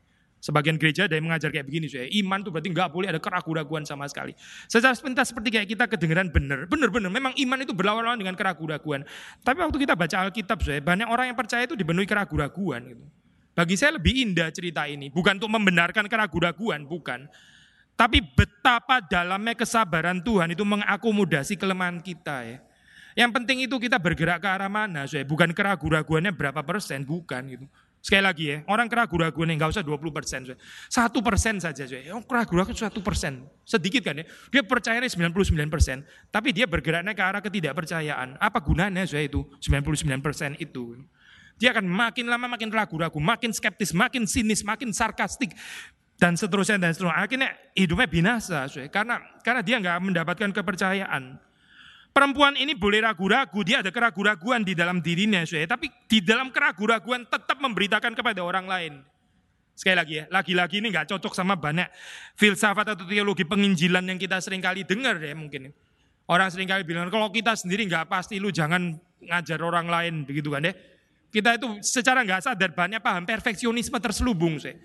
[0.42, 3.86] Sebagian gereja ada yang mengajar kayak begini, saya iman tuh berarti nggak boleh ada keraguan-raguan
[3.86, 4.34] sama sekali.
[4.66, 7.14] Secara sepentas seperti kayak kita kedengeran benar, benar-benar.
[7.14, 9.06] Memang iman itu berlawan-lawan dengan keraguan-raguan.
[9.46, 12.90] Tapi waktu kita baca Alkitab, saya banyak orang yang percaya itu dipenuhi keraguan-raguan.
[12.90, 13.04] Gitu.
[13.54, 17.30] Bagi saya lebih indah cerita ini, bukan untuk membenarkan keraguan-raguan, bukan.
[17.94, 22.58] Tapi betapa dalamnya kesabaran Tuhan itu mengakomodasi kelemahan kita ya.
[23.14, 27.66] Yang penting itu kita bergerak ke arah mana, saya bukan keraguan-raguannya berapa persen, bukan gitu.
[28.02, 30.42] Sekali lagi ya, orang keraguan-raguan nggak usah 20 persen,
[30.90, 32.10] satu persen saja, saya.
[32.10, 34.26] Oh, keraguan satu persen, sedikit kan ya.
[34.50, 36.02] Dia percayanya 99 persen,
[36.34, 38.42] tapi dia bergeraknya ke arah ketidakpercayaan.
[38.42, 40.98] Apa gunanya saya itu 99 persen itu?
[41.62, 45.54] Dia akan makin lama makin ragu-ragu, makin skeptis, makin sinis, makin sarkastik,
[46.18, 47.22] dan seterusnya dan seterusnya.
[47.22, 48.90] Akhirnya hidupnya binasa, saya.
[48.90, 51.38] karena karena dia nggak mendapatkan kepercayaan.
[52.12, 55.64] Perempuan ini boleh ragu-ragu, dia ada keraguan-raguan di dalam dirinya, saya.
[55.64, 58.92] tapi di dalam keraguan-raguan tetap memberitakan kepada orang lain.
[59.72, 61.88] Sekali lagi ya, lagi-lagi ini nggak cocok sama banyak
[62.36, 65.72] filsafat atau teologi penginjilan yang kita sering kali dengar ya mungkin.
[66.28, 68.92] Orang sering kali bilang, kalau kita sendiri nggak pasti, lu jangan
[69.24, 70.76] ngajar orang lain, begitu kan ya.
[71.32, 74.60] Kita itu secara nggak sadar banyak paham perfeksionisme terselubung.
[74.60, 74.76] Saya.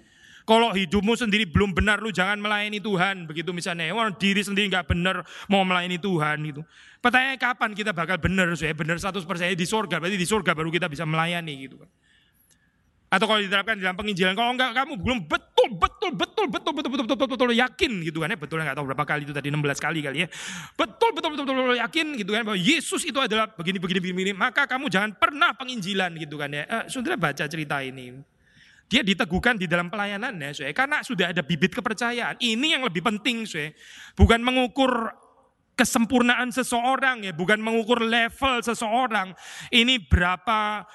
[0.48, 3.28] Kalau hidupmu sendiri belum benar, lu jangan melayani Tuhan.
[3.28, 6.64] Begitu misalnya, orang diri sendiri nggak benar mau melayani Tuhan itu.
[7.04, 8.48] Pertanyaannya kapan kita bakal benar?
[8.56, 11.92] Saya benar 100% di surga, berarti di surga baru kita bisa melayani gitu kan.
[13.12, 17.06] Atau kalau diterapkan dalam penginjilan, kalau enggak kamu belum betul, betul, betul, betul, betul, betul,
[17.08, 18.40] betul, betul, yakin gitu kan ya.
[18.40, 20.28] Betul enggak tahu berapa kali itu tadi 16 kali kali ya.
[20.80, 24.32] Betul, betul, betul, betul, betul yakin gitu kan bahwa Yesus itu adalah begini, begini, begini.
[24.32, 26.64] Maka kamu jangan pernah penginjilan gitu kan ya.
[26.68, 28.37] Eh, saudara baca cerita ini.
[28.88, 32.40] Dia diteguhkan di dalam pelayanannya, saya karena sudah ada bibit kepercayaan.
[32.40, 33.76] Ini yang lebih penting, saya
[34.16, 35.12] bukan mengukur
[35.78, 39.36] kesempurnaan seseorang ya, bukan mengukur level seseorang.
[39.70, 40.88] Ini berapa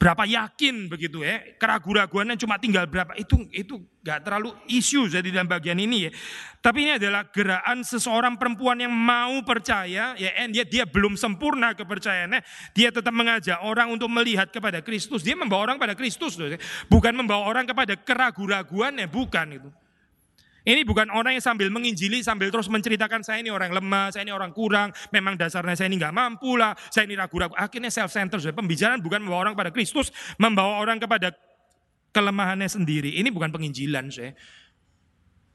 [0.00, 3.12] berapa yakin begitu ya keraguan-raguannya cuma tinggal berapa.
[3.20, 6.10] Itu itu nggak terlalu isu jadi dalam bagian ini ya.
[6.64, 11.76] Tapi ini adalah gerakan seseorang perempuan yang mau percaya ya and dia dia belum sempurna
[11.76, 12.40] kepercayaannya.
[12.72, 15.20] Dia tetap mengajak orang untuk melihat kepada Kristus.
[15.20, 16.48] Dia membawa orang pada Kristus loh
[16.88, 19.68] bukan membawa orang kepada keraguan-raguannya bukan itu
[20.68, 24.32] ini bukan orang yang sambil menginjili, sambil terus menceritakan saya ini orang lemah, saya ini
[24.34, 27.56] orang kurang, memang dasarnya saya ini nggak mampu lah, saya ini ragu-ragu.
[27.56, 28.52] Akhirnya self-centered.
[28.52, 31.32] Pembicaraan bukan membawa orang pada Kristus, membawa orang kepada
[32.12, 33.16] kelemahannya sendiri.
[33.22, 34.36] Ini bukan penginjilan saya.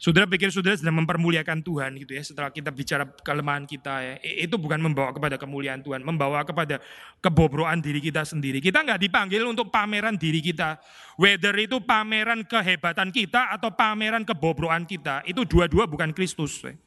[0.06, 4.14] Saudara pikir saudara sedang mempermuliakan Tuhan gitu ya setelah kita bicara kelemahan kita ya.
[4.22, 6.78] Itu bukan membawa kepada kemuliaan Tuhan, membawa kepada
[7.26, 8.62] kebobroan diri kita sendiri.
[8.62, 10.78] Kita nggak dipanggil untuk pameran diri kita.
[11.18, 16.62] Whether itu pameran kehebatan kita atau pameran kebobroan kita, itu dua-dua bukan Kristus.
[16.62, 16.78] Ya.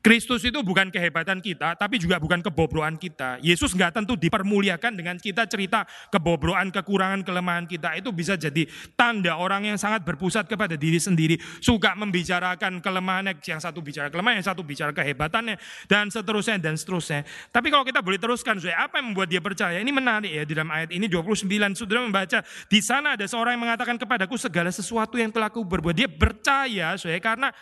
[0.00, 3.36] Kristus itu bukan kehebatan kita, tapi juga bukan kebobroan kita.
[3.44, 7.92] Yesus nggak tentu dipermuliakan dengan kita cerita kebobroan, kekurangan, kelemahan kita.
[8.00, 8.64] Itu bisa jadi
[8.96, 11.36] tanda orang yang sangat berpusat kepada diri sendiri.
[11.60, 17.28] Suka membicarakan kelemahannya, yang satu bicara kelemahan, yang satu bicara kehebatannya, dan seterusnya, dan seterusnya.
[17.52, 19.76] Tapi kalau kita boleh teruskan, saya apa yang membuat dia percaya?
[19.76, 22.40] Ini menarik ya, di dalam ayat ini 29, saudara membaca,
[22.72, 25.92] di sana ada seorang yang mengatakan kepadaku segala sesuatu yang telah aku berbuat.
[25.92, 27.52] Dia percaya, saya karena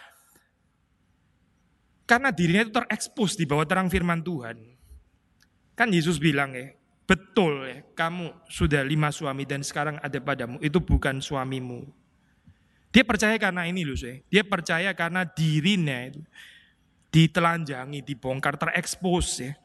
[2.08, 4.56] karena dirinya itu terekspos di bawah terang firman Tuhan.
[5.76, 6.72] Kan Yesus bilang ya,
[7.04, 11.84] betul ya, kamu sudah lima suami dan sekarang ada padamu, itu bukan suamimu.
[12.88, 16.24] Dia percaya karena ini loh saya, dia percaya karena dirinya itu.
[17.08, 19.56] ditelanjangi, dibongkar, terekspos ya.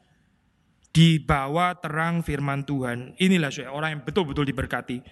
[0.88, 3.12] Di bawah terang firman Tuhan.
[3.20, 5.04] Inilah saya orang yang betul-betul diberkati.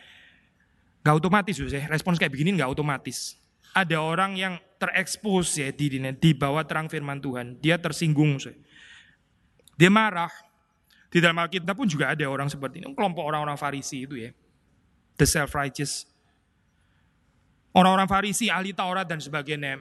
[1.04, 3.41] Gak otomatis ya, respons kayak begini gak otomatis.
[3.72, 7.56] Ada orang yang terekspos ya di, di bawah terang firman Tuhan.
[7.60, 8.36] Dia tersinggung.
[8.36, 8.56] Saya.
[9.80, 10.30] Dia marah.
[11.12, 12.92] Di dalam Alkitab pun juga ada orang seperti ini.
[12.92, 14.30] Kelompok orang-orang Farisi itu ya.
[15.20, 16.08] The self-righteous.
[17.72, 19.80] Orang-orang Farisi, ahli Taurat dan sebagainya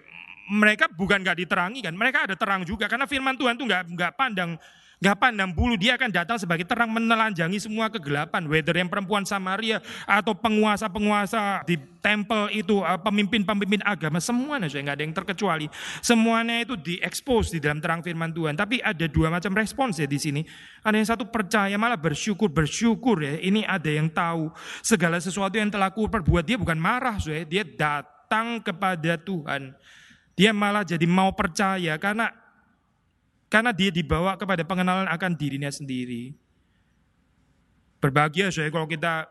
[0.52, 4.12] mereka bukan gak diterangi kan, mereka ada terang juga karena firman Tuhan tuh nggak nggak
[4.20, 4.60] pandang
[5.02, 8.46] nggak pandang bulu dia akan datang sebagai terang menelanjangi semua kegelapan.
[8.46, 11.74] Whether yang perempuan Samaria atau penguasa-penguasa di
[12.06, 15.66] tempel itu eh, pemimpin-pemimpin agama semuanya saya nggak ada yang terkecuali.
[16.06, 18.54] Semuanya itu diekspos di dalam terang firman Tuhan.
[18.54, 20.46] Tapi ada dua macam respons ya di sini.
[20.86, 24.54] Ada yang satu percaya malah bersyukur bersyukur ya ini ada yang tahu
[24.86, 29.74] segala sesuatu yang telah ku perbuat dia bukan marah saya dia datang kepada Tuhan.
[30.38, 32.41] Dia malah jadi mau percaya karena
[33.52, 36.32] karena dia dibawa kepada pengenalan akan dirinya sendiri.
[38.00, 39.28] Berbahagia saya kalau kita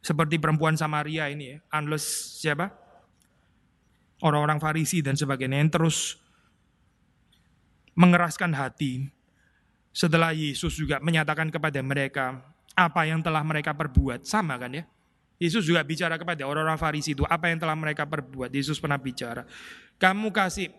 [0.00, 2.72] seperti perempuan Samaria ini ya, unless siapa?
[4.24, 6.16] Orang-orang Farisi dan sebagainya yang terus
[7.92, 9.12] mengeraskan hati
[9.92, 12.40] setelah Yesus juga menyatakan kepada mereka
[12.72, 14.24] apa yang telah mereka perbuat.
[14.24, 14.88] Sama kan ya?
[15.36, 18.48] Yesus juga bicara kepada orang-orang Farisi itu apa yang telah mereka perbuat.
[18.48, 19.44] Yesus pernah bicara.
[20.00, 20.72] Kamu kasih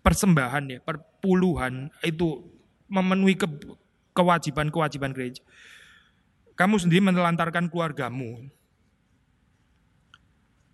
[0.00, 2.44] persembahan ya, perpuluhan itu
[2.90, 3.46] memenuhi ke,
[4.16, 5.42] kewajiban-kewajiban gereja.
[6.58, 8.50] Kamu sendiri menelantarkan keluargamu.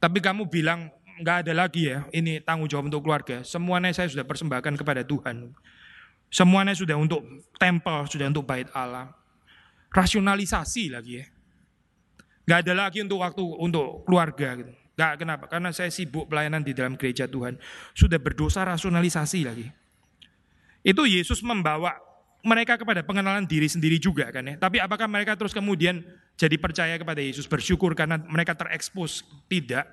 [0.03, 0.91] Tapi kamu bilang
[1.23, 3.43] nggak ada lagi ya, ini tanggung jawab untuk keluarga.
[3.47, 5.55] Semuanya saya sudah persembahkan kepada Tuhan.
[6.27, 7.23] Semuanya sudah untuk
[7.57, 9.15] tempel, sudah untuk bait Allah.
[9.95, 11.27] Rasionalisasi lagi ya.
[12.47, 14.86] Nggak ada lagi untuk waktu untuk keluarga gitu.
[14.97, 15.45] Gak kenapa?
[15.45, 17.61] Karena saya sibuk pelayanan di dalam gereja Tuhan.
[17.93, 19.69] Sudah berdosa rasionalisasi lagi.
[20.81, 22.01] Itu Yesus membawa
[22.41, 24.55] mereka kepada pengenalan diri sendiri juga kan ya.
[24.57, 26.01] Tapi apakah mereka terus kemudian
[26.41, 29.27] jadi percaya kepada Yesus, bersyukur karena mereka terekspos?
[29.53, 29.85] Tidak.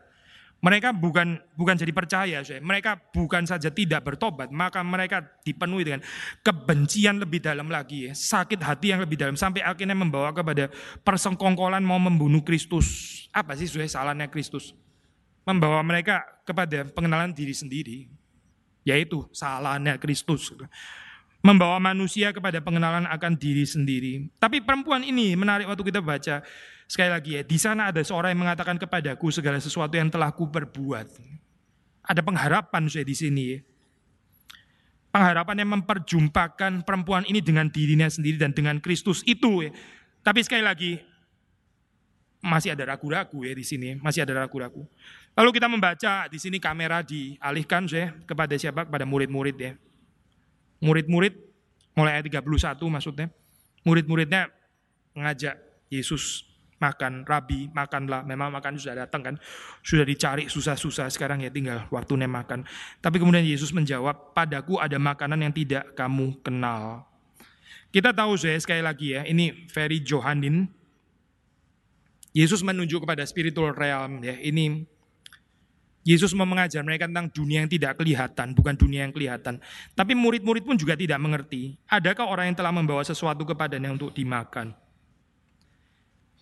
[0.64, 2.64] Mereka bukan bukan jadi percaya, saya.
[2.64, 6.00] mereka bukan saja tidak bertobat, maka mereka dipenuhi dengan
[6.40, 8.16] kebencian lebih dalam lagi, ya.
[8.16, 10.72] sakit hati yang lebih dalam, sampai akhirnya membawa kepada
[11.04, 13.28] persengkongkolan mau membunuh Kristus.
[13.36, 14.72] Apa sih sudah salahnya Kristus?
[15.44, 17.98] Membawa mereka kepada pengenalan diri sendiri,
[18.88, 20.52] yaitu salahnya Kristus.
[21.44, 24.32] Membawa manusia kepada pengenalan akan diri sendiri.
[24.40, 26.40] Tapi perempuan ini menarik waktu kita baca
[26.88, 30.48] sekali lagi ya, di sana ada seorang yang mengatakan kepadaku segala sesuatu yang telah ku
[30.48, 31.08] perbuat.
[32.04, 33.48] Ada pengharapan saya di sini.
[35.12, 39.68] Pengharapan yang memperjumpakan perempuan ini dengan dirinya sendiri dan dengan Kristus itu.
[40.24, 40.98] Tapi sekali lagi,
[42.44, 44.84] masih ada ragu-ragu ya di sini, masih ada ragu-ragu.
[45.34, 48.86] Lalu kita membaca di sini kamera dialihkan saya kepada siapa?
[48.86, 49.74] Kepada murid-murid ya.
[50.84, 51.34] Murid-murid
[51.98, 53.28] mulai ayat 31 maksudnya.
[53.82, 54.54] Murid-muridnya
[55.18, 55.58] mengajak
[55.90, 56.46] Yesus
[56.78, 58.22] makan, Rabi makanlah.
[58.28, 59.36] Memang makan sudah datang kan.
[59.82, 62.68] Sudah dicari susah-susah sekarang ya tinggal waktunya makan.
[63.02, 67.10] Tapi kemudian Yesus menjawab, padaku ada makanan yang tidak kamu kenal.
[67.94, 70.66] Kita tahu saya sekali lagi ya, ini very Johanin,
[72.34, 74.34] Yesus menunjuk kepada spiritual realm ya.
[74.42, 74.90] Ini
[76.04, 79.64] Yesus mau mengajar mereka tentang dunia yang tidak kelihatan, bukan dunia yang kelihatan.
[79.96, 81.80] Tapi murid-murid pun juga tidak mengerti.
[81.88, 84.83] Adakah orang yang telah membawa sesuatu kepadanya untuk dimakan?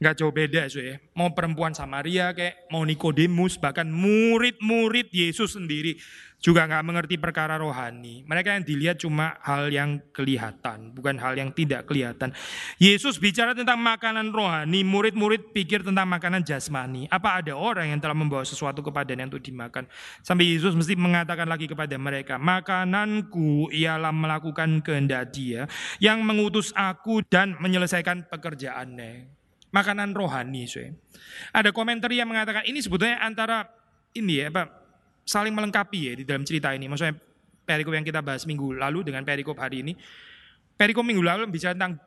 [0.01, 0.97] Gak jauh beda so ya.
[1.13, 5.93] Mau perempuan Samaria kayak, mau Nikodemus, bahkan murid-murid Yesus sendiri
[6.41, 8.25] juga nggak mengerti perkara rohani.
[8.25, 12.33] Mereka yang dilihat cuma hal yang kelihatan, bukan hal yang tidak kelihatan.
[12.81, 17.05] Yesus bicara tentang makanan rohani, murid-murid pikir tentang makanan jasmani.
[17.13, 19.85] Apa ada orang yang telah membawa sesuatu kepadanya untuk dimakan?
[20.25, 25.69] Sampai Yesus mesti mengatakan lagi kepada mereka, makananku ialah melakukan kehendak dia
[26.01, 29.40] yang mengutus aku dan menyelesaikan pekerjaannya.
[29.71, 30.83] Makanan rohani, so.
[31.55, 33.71] Ada komentar yang mengatakan ini sebetulnya antara
[34.11, 34.67] ini ya, Pak,
[35.23, 36.91] saling melengkapi ya di dalam cerita ini.
[36.91, 37.15] Maksudnya
[37.63, 39.95] perikop yang kita bahas minggu lalu dengan perikop hari ini.
[40.75, 42.03] Perikop minggu lalu bicara tentang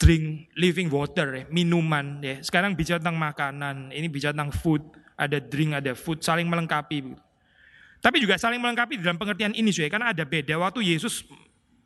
[0.00, 2.40] drink living water ya, minuman ya.
[2.40, 4.80] Sekarang bicara tentang makanan, ini bicara tentang food,
[5.20, 7.12] ada drink, ada food, saling melengkapi.
[8.00, 11.28] Tapi juga saling melengkapi dalam pengertian ini ya, karena ada beda waktu Yesus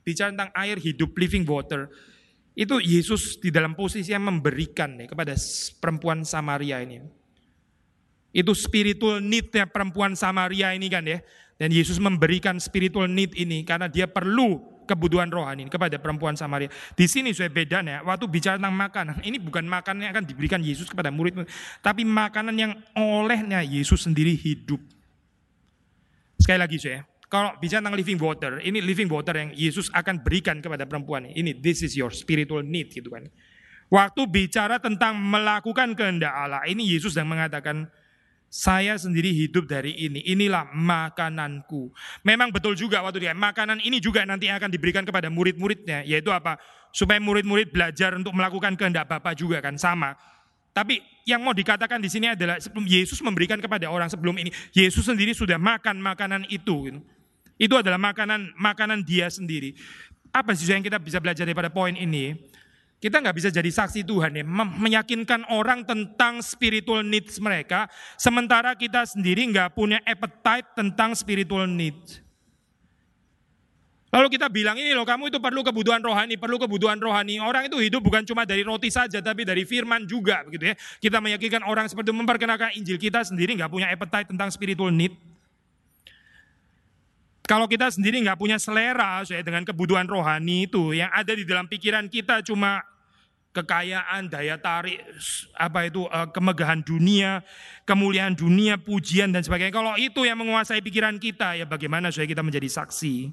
[0.07, 1.91] bicara tentang air hidup living water.
[2.55, 5.35] Itu Yesus di dalam posisi yang memberikan ya, kepada
[5.83, 7.03] perempuan Samaria ini.
[8.35, 11.19] Itu spiritual need-nya perempuan Samaria ini kan ya.
[11.55, 16.71] Dan Yesus memberikan spiritual need ini karena dia perlu kebutuhan rohani kepada perempuan Samaria.
[16.95, 20.87] Di sini saya bedanya, waktu bicara tentang makanan, ini bukan makanan yang akan diberikan Yesus
[20.87, 21.47] kepada murid,
[21.81, 24.79] tapi makanan yang olehnya Yesus sendiri hidup.
[26.38, 30.62] Sekali lagi saya, Kalau bicara tentang living water, ini living water yang Yesus akan berikan
[30.62, 31.51] kepada perempuan ini.
[31.51, 33.27] This is your spiritual need gitu kan.
[33.90, 37.90] Waktu bicara tentang melakukan kehendak Allah, ini Yesus yang mengatakan,
[38.47, 40.23] saya sendiri hidup dari ini.
[40.31, 41.90] Inilah makananku.
[42.23, 46.62] Memang betul juga waktu dia makanan ini juga nanti akan diberikan kepada murid-muridnya, yaitu apa?
[46.94, 50.14] Supaya murid-murid belajar untuk melakukan kehendak Bapa juga kan sama.
[50.70, 55.03] Tapi yang mau dikatakan di sini adalah sebelum Yesus memberikan kepada orang sebelum ini, Yesus
[55.03, 56.79] sendiri sudah makan makanan itu.
[56.87, 57.03] Gitu.
[57.55, 59.79] Itu adalah makanan makanan dia sendiri.
[60.35, 62.35] Apa sih yang kita bisa belajar daripada poin ini?
[62.99, 64.45] Kita nggak bisa jadi saksi Tuhan ya,
[64.81, 67.85] meyakinkan orang tentang spiritual needs mereka,
[68.17, 72.25] sementara kita sendiri nggak punya appetite tentang spiritual needs.
[74.09, 77.43] Lalu kita bilang ini loh kamu itu perlu kebutuhan rohani, perlu kebutuhan rohani.
[77.43, 80.75] Orang itu hidup bukan cuma dari roti saja, tapi dari firman juga begitu ya.
[81.03, 85.12] Kita meyakinkan orang seperti memperkenalkan Injil kita sendiri nggak punya appetite tentang spiritual need.
[87.45, 91.69] Kalau kita sendiri nggak punya selera saya dengan kebutuhan rohani itu, yang ada di dalam
[91.69, 92.81] pikiran kita cuma
[93.55, 94.99] kekayaan, daya tarik,
[95.55, 97.45] apa itu eh, kemegahan dunia,
[97.85, 99.77] kemuliaan dunia, pujian dan sebagainya.
[99.77, 103.31] Kalau itu yang menguasai pikiran kita, ya bagaimana supaya kita menjadi saksi?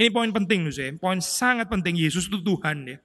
[0.00, 0.94] Ini poin penting, saya.
[0.96, 1.98] Poin sangat penting.
[1.98, 2.96] Yesus itu Tuhan ya.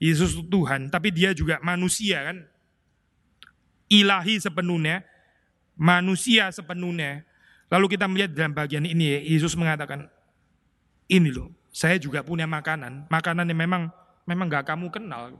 [0.00, 2.44] Yesus itu Tuhan, tapi dia juga manusia kan.
[3.88, 5.04] Ilahi sepenuhnya,
[5.76, 7.24] manusia sepenuhnya.
[7.66, 10.06] Lalu kita melihat dalam bagian ini ya, Yesus mengatakan,
[11.10, 13.10] ini loh, saya juga punya makanan.
[13.10, 13.90] Makanan yang memang
[14.26, 15.34] memang gak kamu kenal.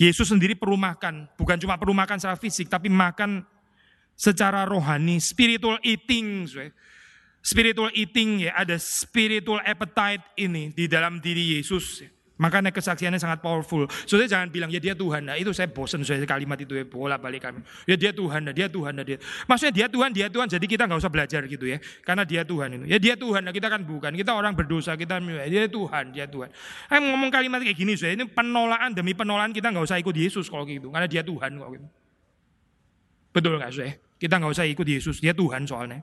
[0.00, 3.44] Yesus sendiri perlu makan, bukan cuma perlu makan secara fisik, tapi makan
[4.16, 6.48] secara rohani, spiritual eating.
[7.40, 12.04] Spiritual eating ya, ada spiritual appetite ini di dalam diri Yesus.
[12.40, 13.84] Makanya kesaksiannya sangat powerful.
[14.08, 15.28] Saudara jangan bilang, ya dia Tuhan.
[15.28, 17.60] Nah, itu saya bosan saya kalimat itu ya, bola balik kami.
[17.84, 19.20] Ya dia Tuhan, nah, dia Tuhan, nah, dia.
[19.44, 20.48] Maksudnya dia Tuhan, dia Tuhan.
[20.48, 21.76] Jadi kita nggak usah belajar gitu ya.
[22.00, 22.84] Karena dia Tuhan itu.
[22.88, 24.16] Ya dia Tuhan, nah, kita kan bukan.
[24.16, 26.48] Kita orang berdosa, kita ya, dia Tuhan, dia Tuhan.
[26.88, 30.48] Saya ngomong kalimat kayak gini, saya ini penolakan demi penolakan kita nggak usah ikut Yesus
[30.48, 30.88] kalau gitu.
[30.88, 31.86] Karena dia Tuhan kok gitu.
[33.36, 33.92] Betul nggak saya?
[34.16, 36.00] Kita nggak usah ikut Yesus, dia Tuhan soalnya.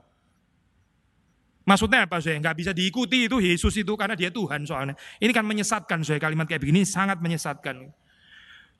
[1.68, 2.40] Maksudnya apa saya?
[2.40, 4.96] Nggak bisa diikuti itu Yesus itu karena dia Tuhan soalnya.
[5.20, 7.92] Ini kan menyesatkan saya kalimat kayak begini sangat menyesatkan.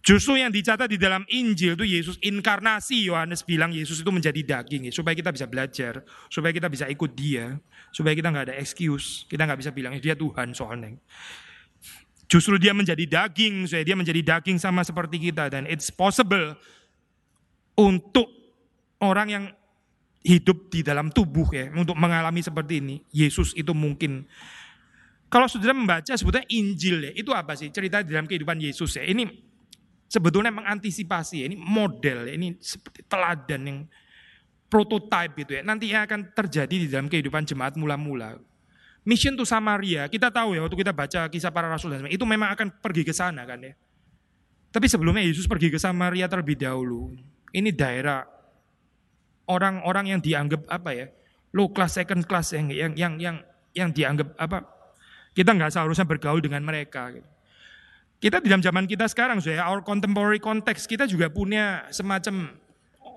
[0.00, 3.12] Justru yang dicatat di dalam Injil itu Yesus inkarnasi.
[3.12, 6.00] Yohanes bilang Yesus itu menjadi daging ya, supaya kita bisa belajar,
[6.32, 7.60] supaya kita bisa ikut Dia,
[7.92, 10.96] supaya kita nggak ada excuse, kita nggak bisa bilang dia Tuhan soalnya.
[12.24, 16.56] Justru dia menjadi daging, saya dia menjadi daging sama seperti kita dan it's possible
[17.76, 18.32] untuk
[19.00, 19.44] orang yang
[20.28, 23.00] hidup di dalam tubuh ya untuk mengalami seperti ini.
[23.08, 24.28] Yesus itu mungkin.
[25.28, 29.04] Kalau saudara membaca sebetulnya Injil ya, itu apa sih cerita di dalam kehidupan Yesus ya?
[29.04, 29.28] Ini
[30.08, 33.78] sebetulnya mengantisipasi ya, ini model ya, ini seperti teladan yang
[34.72, 35.62] prototype gitu ya.
[35.64, 38.40] Nanti yang akan terjadi di dalam kehidupan jemaat mula-mula.
[39.04, 42.52] Mission to Samaria, kita tahu ya waktu kita baca kisah para rasul dan itu memang
[42.52, 43.72] akan pergi ke sana kan ya.
[44.68, 47.16] Tapi sebelumnya Yesus pergi ke Samaria terlebih dahulu.
[47.52, 48.37] Ini daerah
[49.48, 51.06] orang-orang yang dianggap apa ya
[51.56, 53.36] low class second class yang yang yang yang,
[53.72, 54.64] yang dianggap apa
[55.32, 57.28] kita nggak seharusnya bergaul dengan mereka gitu.
[58.20, 62.52] kita di dalam zaman kita sekarang saya our contemporary context kita juga punya semacam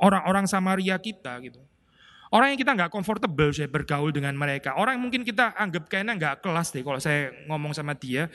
[0.01, 1.59] orang-orang Samaria kita gitu
[2.31, 6.15] orang yang kita nggak comfortable saya bergaul dengan mereka orang yang mungkin kita anggap kayaknya
[6.15, 8.31] nggak kelas deh kalau saya ngomong sama dia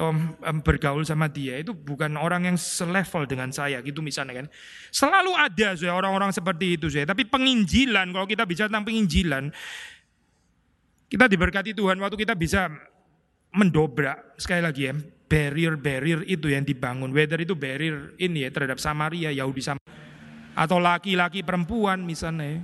[0.00, 4.46] atau bergaul sama dia itu bukan orang yang selevel dengan saya gitu misalnya kan.
[4.88, 7.04] Selalu ada saya orang-orang seperti itu saya.
[7.04, 9.52] Tapi penginjilan kalau kita bicara tentang penginjilan
[11.10, 12.70] kita diberkati Tuhan waktu kita bisa
[13.50, 14.94] mendobrak sekali lagi ya
[15.30, 17.12] barrier-barrier itu yang dibangun.
[17.12, 19.82] Whether itu barrier ini ya terhadap Samaria, Yahudi sama
[20.54, 22.62] atau laki-laki perempuan misalnya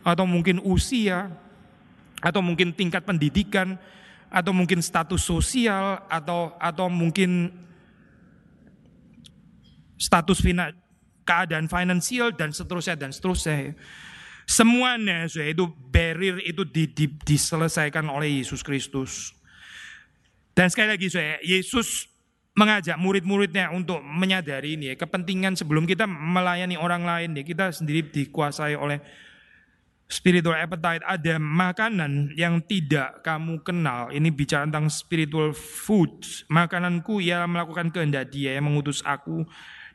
[0.00, 1.28] atau mungkin usia
[2.24, 3.76] atau mungkin tingkat pendidikan
[4.28, 7.52] atau mungkin status sosial atau atau mungkin
[9.98, 10.70] status fina,
[11.26, 13.74] keadaan finansial dan seterusnya dan seterusnya.
[14.48, 19.36] Semuanya itu barrier itu di, di, diselesaikan oleh Yesus Kristus.
[20.56, 22.08] Dan sekali lagi saya, Yesus
[22.56, 28.08] mengajak murid-muridnya untuk menyadari ini ya, kepentingan sebelum kita melayani orang lain ya, kita sendiri
[28.08, 28.98] dikuasai oleh
[30.08, 34.08] spiritual appetite, ada makanan yang tidak kamu kenal.
[34.08, 36.24] Ini bicara tentang spiritual food.
[36.48, 39.44] Makananku ia melakukan kehendak dia yang mengutus aku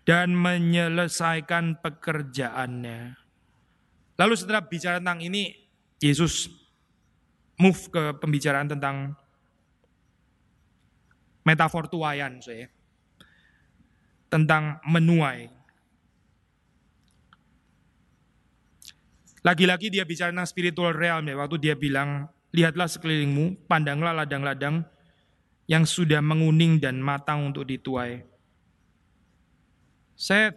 [0.05, 3.17] dan menyelesaikan pekerjaannya.
[4.13, 5.57] Lalu setelah bicara tentang ini,
[5.97, 6.45] Yesus
[7.57, 9.17] move ke pembicaraan tentang
[11.41, 12.69] metafor tuayan, saya.
[14.29, 15.49] Tentang menuai.
[19.43, 24.87] Lagi-lagi dia bicara tentang spiritual realm ya, waktu dia bilang lihatlah sekelilingmu, pandanglah ladang-ladang
[25.67, 28.23] yang sudah menguning dan matang untuk dituai.
[30.15, 30.55] Saya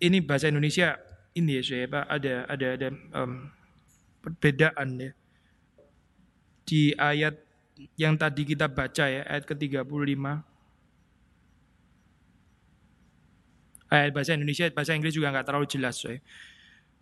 [0.00, 0.96] ini bahasa Indonesia
[1.36, 3.52] ini ya saya Pak ada ada ada um,
[4.24, 5.10] perbedaan ya.
[6.64, 7.36] Di ayat
[8.00, 10.16] yang tadi kita baca ya ayat ke-35.
[13.90, 16.24] Ayat bahasa Indonesia bahasa Inggris juga nggak terlalu jelas saya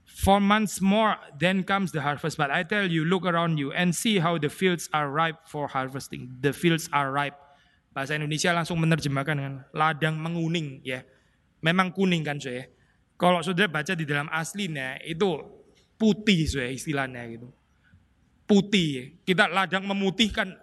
[0.09, 2.41] Four months more, then comes the harvest.
[2.41, 5.69] But I tell you, look around you and see how the fields are ripe for
[5.69, 6.33] harvesting.
[6.41, 7.37] The fields are ripe.
[7.93, 11.05] Bahasa Indonesia langsung menerjemahkan dengan ladang menguning ya.
[11.61, 12.73] Memang kuning kan saya.
[13.21, 15.45] Kalau sudah baca di dalam aslinya itu
[16.01, 17.53] putih saya istilahnya gitu.
[18.49, 19.21] Putih.
[19.29, 20.57] Kita ladang memutih kan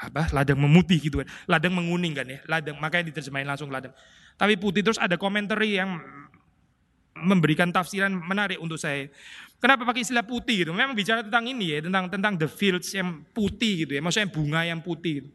[0.00, 0.34] apa?
[0.34, 1.28] Ladang memutih gitu kan.
[1.46, 2.42] Ladang menguning kan ya.
[2.50, 3.94] Ladang makanya diterjemahin langsung ladang.
[4.34, 6.00] Tapi putih terus ada komentari yang
[7.16, 9.10] memberikan tafsiran menarik untuk saya.
[9.60, 10.72] Kenapa pakai istilah putih gitu?
[10.72, 14.60] Memang bicara tentang ini ya, tentang tentang the fields yang putih gitu ya, maksudnya bunga
[14.64, 15.20] yang putih.
[15.20, 15.30] Gitu.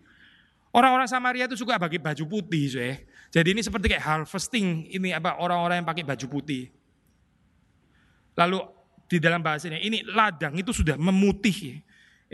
[0.73, 2.97] Orang-orang Samaria itu suka pakai baju putih, so ya.
[3.30, 6.73] Jadi ini seperti kayak harvesting ini apa orang-orang yang pakai baju putih.
[8.36, 8.59] Lalu
[9.05, 11.55] di dalam bahasanya ini ladang itu sudah memutih.
[11.55, 11.76] Ya.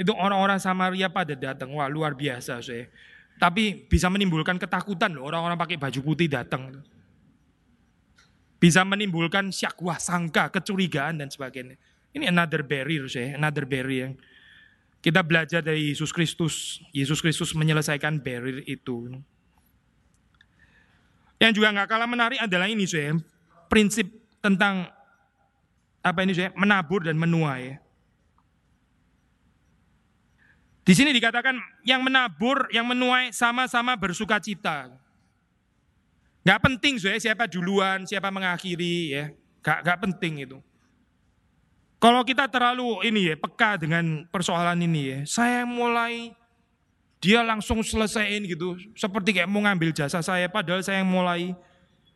[0.08, 2.88] Itu orang-orang Samaria pada datang, wah luar biasa, so ya.
[3.36, 6.82] Tapi bisa menimbulkan ketakutan loh orang-orang pakai baju putih datang
[8.62, 11.82] bisa menimbulkan syakwah sangka, kecurigaan dan sebagainya.
[12.14, 14.14] Ini another barrier saya, another barrier yang
[15.02, 16.78] kita belajar dari Yesus Kristus.
[16.94, 19.18] Yesus Kristus menyelesaikan barrier itu.
[21.42, 23.18] Yang juga nggak kalah menarik adalah ini saya,
[23.66, 24.06] prinsip
[24.46, 24.86] tentang
[26.06, 27.82] apa ini saya, menabur dan menuai.
[30.86, 34.94] Di sini dikatakan yang menabur, yang menuai sama-sama bersuka cita.
[36.42, 39.26] Gak penting saya siapa duluan, siapa mengakhiri ya.
[39.62, 40.58] Gak, gak penting itu.
[42.02, 45.20] Kalau kita terlalu ini ya, peka dengan persoalan ini ya.
[45.30, 46.34] Saya mulai,
[47.22, 48.74] dia langsung selesaiin gitu.
[48.98, 51.54] Seperti kayak mau ngambil jasa saya, padahal saya yang mulai.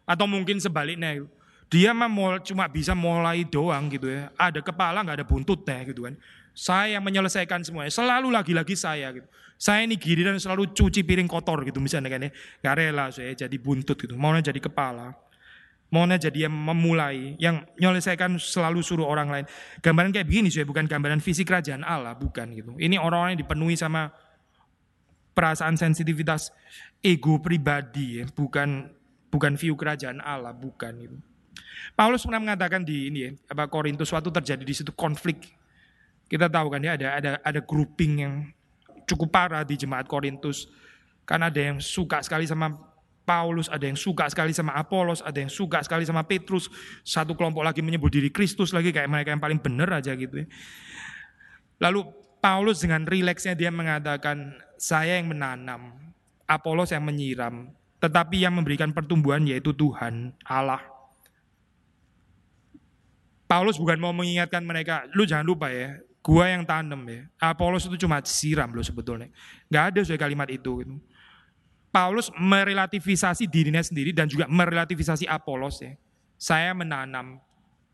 [0.09, 1.21] Atau mungkin sebaliknya.
[1.21, 1.29] Gitu.
[1.69, 2.09] Dia mah
[2.41, 4.33] cuma bisa mulai doang gitu ya.
[4.33, 6.17] Ada kepala nggak ada buntutnya gitu kan.
[6.57, 7.93] Saya yang menyelesaikan semuanya.
[7.93, 9.29] Selalu lagi-lagi saya gitu.
[9.55, 12.31] Saya ini dan selalu cuci piring kotor gitu misalnya kan ya.
[12.59, 14.19] Gak rela saya jadi buntut gitu.
[14.19, 15.15] Maunya jadi kepala.
[15.89, 17.39] Maunya jadi yang memulai.
[17.39, 19.45] Yang menyelesaikan selalu suruh orang lain.
[19.79, 22.19] Gambaran kayak begini saya bukan gambaran fisik kerajaan Allah.
[22.19, 22.75] Bukan gitu.
[22.75, 24.11] Ini orang-orang yang dipenuhi sama
[25.31, 26.51] perasaan sensitivitas
[26.99, 28.25] ego pribadi ya.
[28.27, 28.91] Bukan
[29.31, 30.51] bukan view kerajaan Allah.
[30.51, 31.17] Bukan gitu.
[31.95, 35.47] Paulus pernah mengatakan di ini ya, apa Korintus suatu terjadi di situ konflik.
[36.25, 38.33] Kita tahu kan ya ada ada ada grouping yang
[39.05, 40.69] cukup parah di jemaat Korintus.
[41.25, 42.73] Karena ada yang suka sekali sama
[43.25, 46.69] Paulus, ada yang suka sekali sama Apolos, ada yang suka sekali sama Petrus.
[47.01, 50.47] Satu kelompok lagi menyebut diri Kristus lagi kayak mereka yang paling benar aja gitu ya.
[51.81, 52.05] Lalu
[52.37, 56.13] Paulus dengan rileksnya dia mengatakan, saya yang menanam,
[56.45, 60.85] Apolos yang menyiram, tetapi yang memberikan pertumbuhan yaitu Tuhan, Allah.
[63.49, 67.29] Paulus bukan mau mengingatkan mereka, lu jangan lupa ya, Gua yang tanam ya.
[67.37, 69.29] Apolos itu cuma siram loh sebetulnya.
[69.69, 70.81] Gak ada soal kalimat itu.
[70.81, 70.97] Gitu.
[71.93, 75.93] Paulus merelativisasi dirinya sendiri dan juga merelativisasi Apolos ya.
[76.35, 77.39] Saya menanam,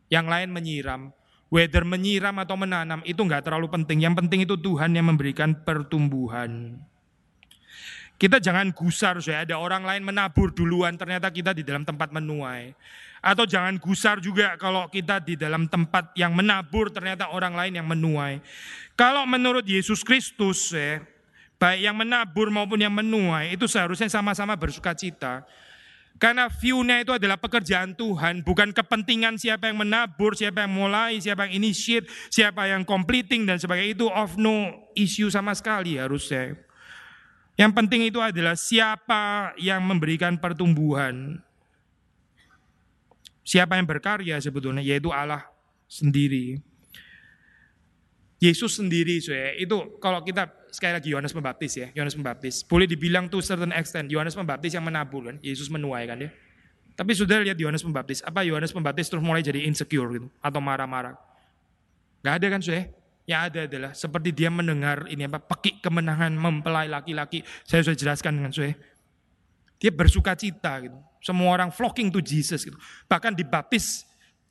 [0.08, 1.12] yang lain menyiram.
[1.52, 4.08] Whether menyiram atau menanam itu nggak terlalu penting.
[4.08, 6.80] Yang penting itu Tuhan yang memberikan pertumbuhan.
[8.22, 12.70] Kita jangan gusar, saya ada orang lain menabur duluan, ternyata kita di dalam tempat menuai.
[13.18, 17.88] Atau jangan gusar juga kalau kita di dalam tempat yang menabur ternyata orang lain yang
[17.90, 18.38] menuai.
[18.94, 21.02] Kalau menurut Yesus Kristus ya,
[21.58, 25.42] baik yang menabur maupun yang menuai itu seharusnya sama-sama bersuka cita.
[26.22, 31.50] Karena view-nya itu adalah pekerjaan Tuhan, bukan kepentingan siapa yang menabur, siapa yang mulai, siapa
[31.50, 36.70] yang initiate, siapa yang completing dan sebagainya itu of no issue sama sekali harusnya.
[37.60, 41.40] Yang penting itu adalah siapa yang memberikan pertumbuhan.
[43.42, 45.44] Siapa yang berkarya sebetulnya yaitu Allah
[45.92, 46.62] sendiri.
[48.42, 52.66] Yesus sendiri saya itu kalau kita sekali lagi Yohanes Pembaptis ya, Yohanes Pembaptis.
[52.66, 56.32] Boleh dibilang tuh certain extent Yohanes Pembaptis yang menabur kan, Yesus menuai kan ya.
[56.96, 61.20] Tapi sudah lihat Yohanes Pembaptis, apa Yohanes Pembaptis terus mulai jadi insecure gitu atau marah-marah.
[62.26, 62.90] Gak ada kan saya?
[63.30, 67.46] Yang ada adalah seperti dia mendengar ini apa pekik kemenangan mempelai laki-laki.
[67.64, 68.74] Saya sudah jelaskan dengan saya.
[69.82, 70.98] Dia bersuka cita gitu.
[71.22, 72.78] Semua orang flocking to Jesus gitu.
[73.06, 74.06] Bahkan dibaptis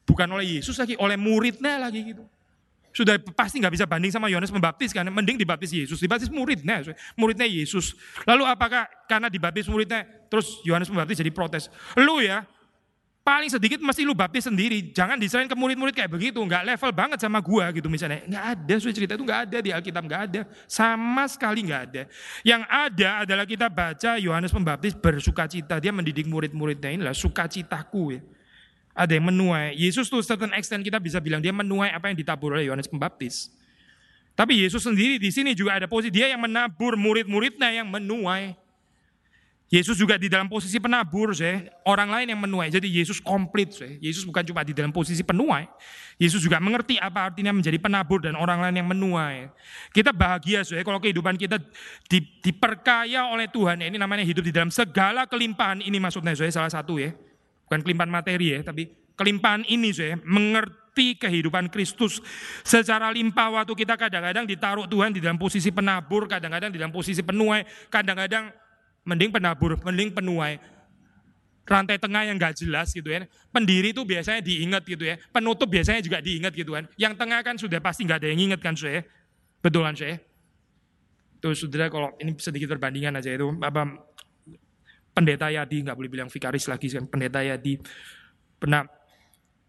[0.07, 2.27] bukan oleh Yesus lagi, oleh muridnya lagi gitu.
[2.91, 6.83] Sudah pasti nggak bisa banding sama Yohanes Pembaptis kan, mending dibaptis Yesus, dibaptis muridnya,
[7.15, 7.95] muridnya Yesus.
[8.27, 11.71] Lalu apakah karena dibaptis muridnya, terus Yohanes Pembaptis jadi protes?
[11.95, 12.43] Lu ya,
[13.21, 14.91] paling sedikit mesti lu baptis sendiri.
[14.91, 16.41] Jangan diserahin ke murid-murid kayak begitu.
[16.41, 18.25] Nggak level banget sama gua gitu misalnya.
[18.27, 20.03] Nggak ada, sudah cerita itu nggak ada di Alkitab.
[20.05, 20.41] Nggak ada.
[20.65, 22.03] Sama sekali nggak ada.
[22.43, 25.79] Yang ada adalah kita baca Yohanes Pembaptis bersuka cita.
[25.79, 26.91] Dia mendidik murid-muridnya.
[26.91, 28.21] Inilah sukacitaku ya.
[28.93, 29.79] Ada yang menuai.
[29.79, 33.49] Yesus tuh certain extent kita bisa bilang dia menuai apa yang ditabur oleh Yohanes Pembaptis.
[34.35, 38.57] Tapi Yesus sendiri di sini juga ada posisi dia yang menabur murid-muridnya yang menuai.
[39.71, 41.63] Yesus juga di dalam posisi penabur, saya.
[41.87, 42.75] orang lain yang menuai.
[42.75, 43.95] Jadi Yesus komplit, saya.
[44.03, 45.71] Yesus bukan cuma di dalam posisi penuai.
[46.19, 49.47] Yesus juga mengerti apa artinya menjadi penabur dan orang lain yang menuai.
[49.95, 50.83] Kita bahagia, saya.
[50.83, 51.63] kalau kehidupan kita
[52.11, 53.79] di, diperkaya oleh Tuhan.
[53.87, 55.87] Ini namanya hidup di dalam segala kelimpahan.
[55.87, 57.15] Ini maksudnya, saya salah satu ya.
[57.71, 60.19] Bukan kelimpahan materi ya, tapi kelimpahan ini, saya.
[60.27, 62.19] Mengerti kehidupan Kristus
[62.67, 67.23] secara limpah waktu kita kadang-kadang ditaruh Tuhan di dalam posisi penabur, kadang-kadang di dalam posisi
[67.23, 68.51] penuai, kadang-kadang
[69.11, 70.63] mending penabur, mending penuai.
[71.67, 73.27] Rantai tengah yang gak jelas gitu ya.
[73.55, 75.19] Pendiri itu biasanya diingat gitu ya.
[75.31, 76.87] Penutup biasanya juga diingat gitu kan.
[76.99, 79.07] Yang tengah kan sudah pasti gak ada yang ingat kan saya.
[79.63, 80.19] Betul kan saya?
[81.39, 83.55] Tuh saudara kalau ini sedikit perbandingan aja itu.
[83.63, 83.87] Apa,
[85.15, 87.07] pendeta Yadi, nggak boleh bilang vikaris lagi kan.
[87.07, 87.79] Pendeta Yadi
[88.59, 88.85] pernah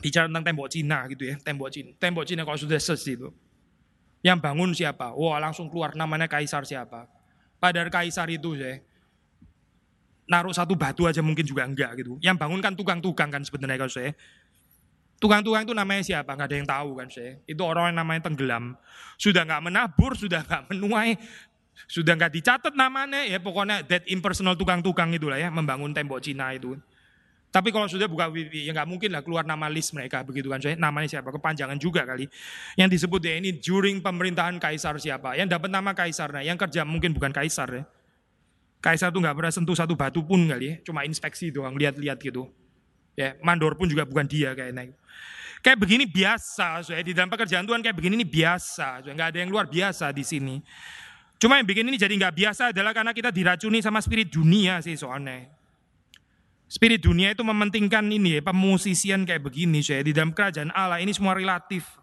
[0.02, 1.36] bicara tentang tembok Cina gitu ya.
[1.38, 1.90] Tembok Cina.
[2.02, 3.30] Tembok Cina kalau sudah sesuai itu.
[4.26, 5.14] Yang bangun siapa?
[5.14, 7.06] Wah langsung keluar namanya kaisar siapa.
[7.62, 8.82] Padahal kaisar itu saya
[10.32, 12.16] naruh satu batu aja mungkin juga enggak gitu.
[12.24, 14.16] Yang bangun kan tukang-tukang kan sebenarnya kalau saya.
[15.20, 16.34] Tukang-tukang itu namanya siapa?
[16.34, 17.38] Nggak ada yang tahu kan saya.
[17.44, 18.80] Itu orang yang namanya tenggelam.
[19.20, 21.14] Sudah nggak menabur, sudah nggak menuai,
[21.86, 26.74] sudah nggak dicatat namanya ya pokoknya that impersonal tukang-tukang itulah ya membangun tembok Cina itu.
[27.52, 30.64] Tapi kalau sudah buka wifi ya nggak mungkin lah keluar nama list mereka begitu kan
[30.64, 30.80] saya.
[30.80, 31.36] Namanya siapa?
[31.36, 32.26] Kepanjangan juga kali.
[32.80, 35.36] Yang disebut ya ini during pemerintahan kaisar siapa?
[35.36, 37.84] Yang dapat nama kaisar nah, yang kerja mungkin bukan kaisar ya.
[38.82, 42.50] Kaisar tuh nggak pernah sentuh satu batu pun kali ya, cuma inspeksi doang, lihat-lihat gitu.
[43.14, 44.98] Ya, mandor pun juga bukan dia kayaknya.
[45.62, 47.06] Kayak begini biasa, so, ya.
[47.06, 50.58] di dalam pekerjaan Tuhan kayak begini ini biasa, nggak ada yang luar biasa di sini.
[51.38, 54.98] Cuma yang bikin ini jadi nggak biasa adalah karena kita diracuni sama spirit dunia sih
[54.98, 55.46] soalnya.
[56.66, 60.02] Spirit dunia itu mementingkan ini ya, pemusisian kayak begini, so, ya.
[60.02, 62.01] di dalam kerajaan Allah ini semua relatif.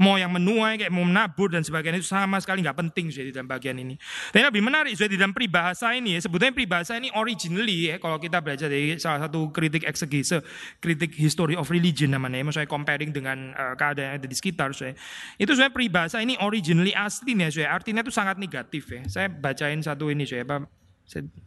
[0.00, 3.32] Mau yang menuai, kayak mau menabur dan sebagainya itu sama sekali nggak penting sudah di
[3.32, 3.94] dalam bagian ini.
[4.32, 8.20] Dan lebih menarik sudah di dalam peribahasa ini ya, sebetulnya peribahasa ini originally ya, kalau
[8.20, 10.44] kita belajar dari salah satu kritik eksegese,
[10.78, 14.70] kritik history of religion namanya, maksudnya comparing dengan uh, keadaan yang ada di sekitar.
[14.76, 14.92] Saya.
[15.40, 17.72] Itu sebenarnya peribahasa ini originally aslinya, saya.
[17.72, 19.02] artinya itu sangat negatif ya.
[19.08, 20.44] Saya bacain satu ini saya,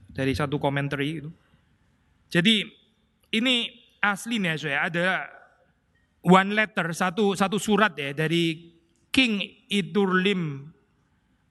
[0.09, 1.29] dari satu komentari itu.
[2.29, 2.65] Jadi
[3.33, 3.69] ini
[3.99, 5.05] aslinya saya ada
[6.25, 8.75] one letter, satu satu surat ya dari
[9.09, 10.69] King Iturlim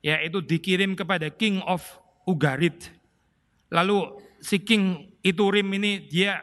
[0.05, 1.83] ya itu dikirim kepada King of
[2.29, 2.93] Ugarit.
[3.73, 6.41] Lalu si King Iturim ini dia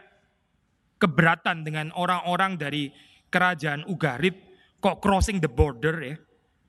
[0.99, 2.91] keberatan dengan orang-orang dari
[3.31, 4.35] kerajaan Ugarit
[4.79, 6.15] kok crossing the border ya,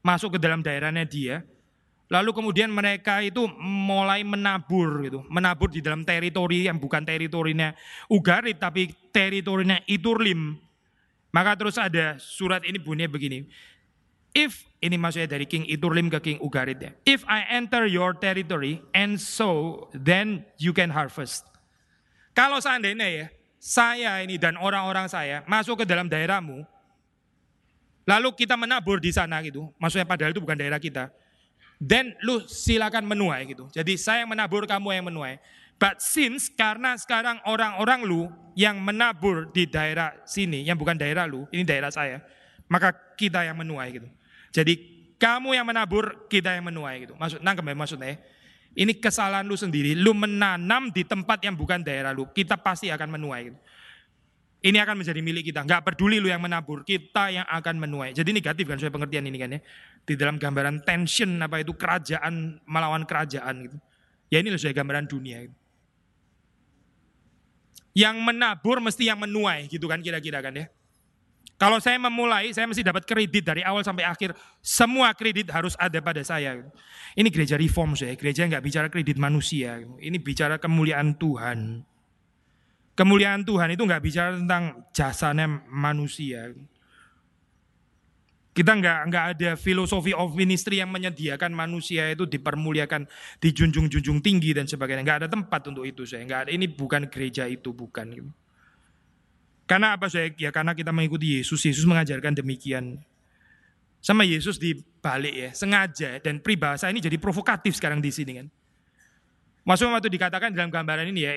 [0.00, 1.44] masuk ke dalam daerahnya dia.
[2.06, 7.74] Lalu kemudian mereka itu mulai menabur gitu, menabur di dalam teritori yang bukan teritorinya
[8.06, 10.65] Ugarit tapi teritorinya Iturlim.
[11.36, 13.44] Maka terus ada surat ini bunyinya begini.
[14.32, 16.96] If, ini maksudnya dari King Iturlim ke King Ugarit ya.
[17.04, 21.44] If I enter your territory and so, then you can harvest.
[22.32, 23.26] Kalau seandainya ya,
[23.60, 26.64] saya ini dan orang-orang saya masuk ke dalam daerahmu,
[28.08, 31.12] lalu kita menabur di sana gitu, maksudnya padahal itu bukan daerah kita,
[31.76, 33.68] then lu silakan menuai gitu.
[33.76, 35.36] Jadi saya yang menabur, kamu yang menuai.
[35.76, 41.44] But since karena sekarang orang-orang lu yang menabur di daerah sini, yang bukan daerah lu,
[41.52, 42.24] ini daerah saya,
[42.72, 44.08] maka kita yang menuai gitu.
[44.56, 44.74] Jadi
[45.20, 47.14] kamu yang menabur, kita yang menuai gitu.
[47.20, 48.16] Maksud, nangkep ya maksudnya?
[48.76, 49.92] Ini kesalahan lu sendiri.
[49.96, 53.58] Lu menanam di tempat yang bukan daerah lu, kita pasti akan menuai gitu.
[54.64, 55.60] Ini akan menjadi milik kita.
[55.68, 58.16] Nggak peduli lu yang menabur, kita yang akan menuai.
[58.16, 59.60] Jadi negatif kan saya pengertian ini kan ya.
[60.08, 63.76] Di dalam gambaran tension apa itu kerajaan melawan kerajaan gitu.
[64.32, 65.65] Ya ini saya gambaran dunia gitu.
[67.96, 70.68] Yang menabur mesti yang menuai gitu kan kira-kira kan ya.
[71.56, 74.36] Kalau saya memulai, saya mesti dapat kredit dari awal sampai akhir.
[74.60, 76.60] Semua kredit harus ada pada saya.
[77.16, 79.80] Ini gereja reform saya, gereja nggak bicara kredit manusia.
[79.80, 81.80] Ini bicara kemuliaan Tuhan.
[82.92, 86.52] Kemuliaan Tuhan itu nggak bicara tentang jasanya manusia.
[88.56, 93.04] Kita nggak nggak ada filosofi of ministry yang menyediakan manusia itu dipermuliakan,
[93.36, 95.04] dijunjung-junjung tinggi dan sebagainya.
[95.04, 96.24] Nggak ada tempat untuk itu saya.
[96.24, 96.50] Nggak ada.
[96.56, 98.16] Ini bukan gereja itu bukan.
[99.68, 100.32] Karena apa saya?
[100.40, 101.68] Ya karena kita mengikuti Yesus.
[101.68, 103.04] Yesus mengajarkan demikian.
[104.00, 108.48] Sama Yesus dibalik ya, sengaja dan pribahasa ini jadi provokatif sekarang di sini kan.
[109.66, 111.32] Maksudnya waktu dikatakan dalam gambaran ini ya,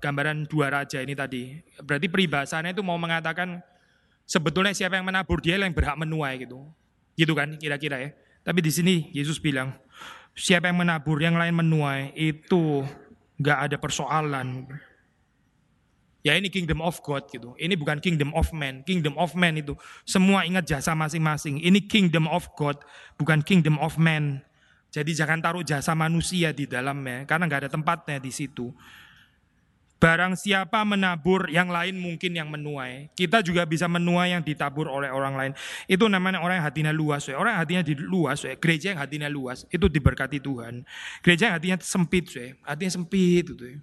[0.00, 3.60] gambaran dua raja ini tadi, berarti peribahasannya itu mau mengatakan
[4.28, 6.68] sebetulnya siapa yang menabur dia yang berhak menuai gitu.
[7.16, 8.10] Gitu kan kira-kira ya.
[8.44, 9.72] Tapi di sini Yesus bilang,
[10.36, 12.84] siapa yang menabur yang lain menuai itu
[13.40, 14.68] nggak ada persoalan.
[16.26, 17.56] Ya ini kingdom of God gitu.
[17.56, 18.84] Ini bukan kingdom of man.
[18.84, 19.72] Kingdom of man itu
[20.04, 21.62] semua ingat jasa masing-masing.
[21.64, 22.76] Ini kingdom of God,
[23.16, 24.44] bukan kingdom of man.
[24.92, 28.72] Jadi jangan taruh jasa manusia di dalamnya, karena nggak ada tempatnya di situ.
[29.98, 33.10] Barang siapa menabur, yang lain mungkin yang menuai.
[33.18, 35.52] Kita juga bisa menuai yang ditabur oleh orang lain.
[35.90, 37.26] Itu namanya orang yang hatinya luas.
[37.34, 40.86] Orang yang hatinya luas, gereja yang hatinya luas, itu diberkati Tuhan.
[41.18, 42.54] Gereja yang hatinya sempit, ya.
[42.62, 43.50] hatinya sempit.
[43.50, 43.82] Gitu.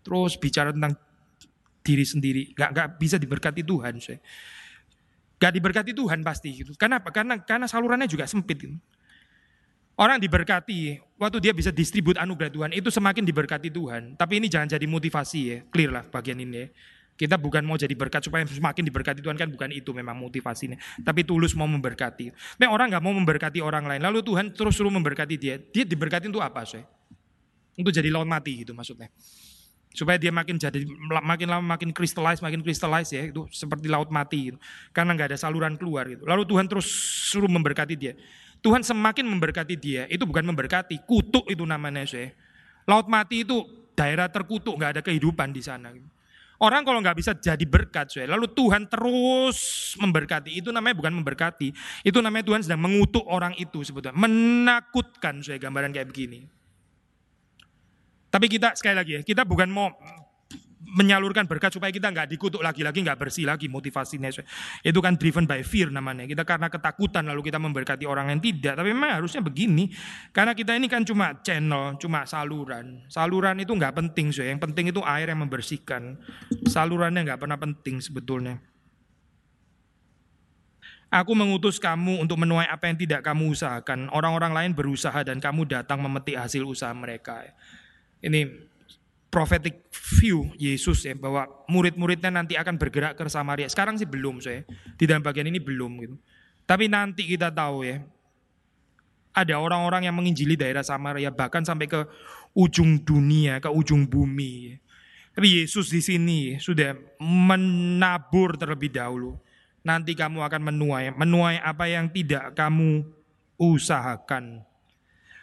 [0.00, 0.96] Terus bicara tentang
[1.84, 4.00] diri sendiri, gak, gak bisa diberkati Tuhan.
[5.36, 6.64] Gak diberkati Tuhan pasti.
[6.64, 6.72] Gitu.
[6.80, 7.12] Kenapa?
[7.12, 8.56] Karena, karena salurannya juga sempit.
[8.56, 8.80] Gitu.
[9.94, 14.18] Orang diberkati, waktu dia bisa distribut anugerah Tuhan, itu semakin diberkati Tuhan.
[14.18, 16.66] Tapi ini jangan jadi motivasi ya, clear lah bagian ini ya.
[17.14, 20.74] Kita bukan mau jadi berkat supaya semakin diberkati Tuhan kan bukan itu memang motivasinya.
[21.06, 22.58] Tapi tulus mau memberkati.
[22.58, 25.62] Memang orang nggak mau memberkati orang lain, lalu Tuhan terus suruh memberkati dia.
[25.62, 26.82] Dia diberkati untuk apa sih?
[27.78, 29.14] Untuk jadi lawan mati gitu maksudnya.
[29.94, 30.82] Supaya dia makin jadi
[31.22, 34.58] makin lama makin crystallize, makin crystallize ya itu seperti laut mati gitu.
[34.90, 36.26] Karena nggak ada saluran keluar gitu.
[36.26, 36.90] Lalu Tuhan terus
[37.30, 38.18] suruh memberkati dia.
[38.64, 40.08] Tuhan semakin memberkati dia.
[40.08, 42.32] Itu bukan memberkati, kutuk itu namanya saya.
[42.88, 43.60] Laut mati itu
[43.92, 45.92] daerah terkutuk, nggak ada kehidupan di sana.
[46.56, 50.64] Orang kalau nggak bisa jadi berkat, saya, lalu Tuhan terus memberkati.
[50.64, 51.68] Itu namanya bukan memberkati,
[52.08, 56.48] itu namanya Tuhan sedang mengutuk orang itu sebetulnya, menakutkan saya gambaran kayak begini.
[58.32, 59.92] Tapi kita sekali lagi ya, kita bukan mau
[60.94, 64.30] menyalurkan berkat supaya kita nggak dikutuk lagi-lagi, nggak bersih lagi motivasinya.
[64.80, 66.24] Itu kan driven by fear namanya.
[66.24, 68.78] Kita karena ketakutan lalu kita memberkati orang yang tidak.
[68.78, 69.90] Tapi memang harusnya begini.
[70.30, 73.02] Karena kita ini kan cuma channel, cuma saluran.
[73.10, 74.46] Saluran itu nggak penting, so.
[74.46, 76.16] yang penting itu air yang membersihkan.
[76.70, 78.62] Salurannya nggak pernah penting sebetulnya.
[81.14, 84.10] Aku mengutus kamu untuk menuai apa yang tidak kamu usahakan.
[84.10, 87.54] Orang-orang lain berusaha dan kamu datang memetik hasil usaha mereka.
[88.18, 88.50] Ini
[89.34, 93.66] prophetic view Yesus ya bahwa murid-muridnya nanti akan bergerak ke Samaria.
[93.66, 94.62] Sekarang sih belum saya.
[94.94, 96.14] Di dalam bagian ini belum gitu.
[96.62, 97.98] Tapi nanti kita tahu ya.
[99.34, 102.06] Ada orang-orang yang menginjili daerah Samaria bahkan sampai ke
[102.54, 104.78] ujung dunia, ke ujung bumi.
[105.34, 109.34] Tapi Yesus di sini sudah menabur terlebih dahulu.
[109.82, 113.02] Nanti kamu akan menuai, menuai apa yang tidak kamu
[113.58, 114.62] usahakan.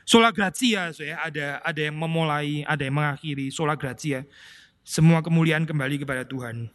[0.04, 3.54] Sola Grazia, ya, ada ada yang memulai, ada yang mengakhiri.
[3.54, 4.26] Sola Grazia,
[4.82, 6.70] semua kemuliaan kembali kepada Tuhan.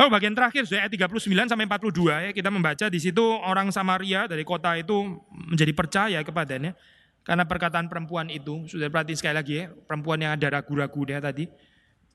[0.00, 4.24] Lalu bagian terakhir, saya ayat 39 sampai 42 ya kita membaca di situ orang Samaria
[4.24, 6.72] dari kota itu menjadi percaya kepadanya
[7.20, 11.44] karena perkataan perempuan itu sudah perhati sekali lagi ya perempuan yang ada ragu-ragu dia tadi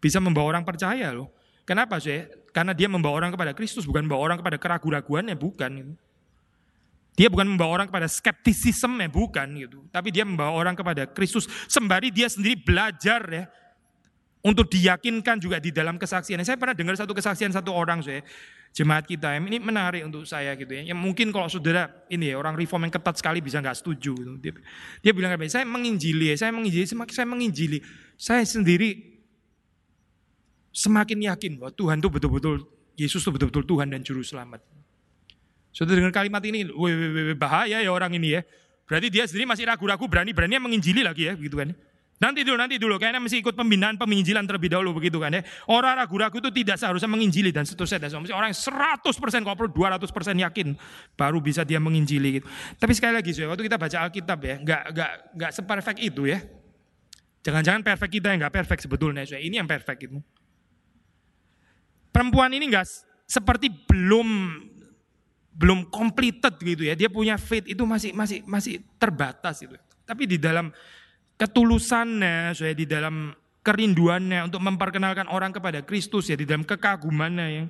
[0.02, 1.30] bisa membawa orang percaya loh.
[1.62, 2.26] Kenapa sih?
[2.50, 5.94] Karena dia membawa orang kepada Kristus bukan membawa orang kepada keraguan-raguannya bukan.
[7.16, 9.80] Dia bukan membawa orang kepada skeptisisme, ya, bukan gitu.
[9.88, 13.44] Tapi dia membawa orang kepada Kristus sembari dia sendiri belajar ya
[14.44, 16.44] untuk diyakinkan juga di dalam kesaksian.
[16.44, 18.20] Saya pernah dengar satu kesaksian satu orang saya
[18.76, 20.92] jemaat kita ini menarik untuk saya gitu ya.
[20.92, 24.12] Yang mungkin kalau saudara ini ya orang reform yang ketat sekali bisa nggak setuju.
[24.12, 24.32] Gitu.
[24.44, 24.54] Dia,
[25.00, 27.80] dia bilang saya menginjili, saya menginjili, semakin saya menginjili,
[28.20, 29.16] saya sendiri
[30.76, 32.56] semakin yakin bahwa Tuhan itu betul-betul
[33.00, 34.60] Yesus itu betul-betul Tuhan dan Juru Selamat.
[35.76, 36.64] Sudah dengar kalimat ini,
[37.36, 38.42] bahaya ya orang ini ya.
[38.88, 41.76] Berarti dia sendiri masih ragu-ragu, berani-beraninya menginjili lagi ya, begitu kan.
[42.16, 45.44] Nanti dulu, nanti dulu, kayaknya mesti ikut pembinaan penginjilan terlebih dahulu begitu kan ya.
[45.68, 48.08] Orang ragu-ragu itu tidak seharusnya menginjili dan seterusnya.
[48.08, 48.40] Dan seterusnya.
[48.40, 48.60] Orang yang
[49.04, 50.80] 100% kalau perlu 200% yakin
[51.20, 52.48] baru bisa dia menginjili gitu.
[52.80, 56.40] Tapi sekali lagi waktu kita baca Alkitab ya, nggak nggak nggak seperfect itu ya.
[57.44, 59.28] Jangan-jangan perfect kita yang nggak perfect sebetulnya.
[59.28, 60.24] Ini yang perfect itu.
[62.16, 62.88] Perempuan ini nggak
[63.28, 64.28] seperti belum
[65.56, 66.94] belum completed gitu ya.
[66.94, 69.74] Dia punya faith itu masih masih masih terbatas itu.
[70.04, 70.70] Tapi di dalam
[71.40, 73.32] ketulusannya, saya di dalam
[73.66, 77.68] kerinduannya untuk memperkenalkan orang kepada Kristus ya di dalam kekagumannya yang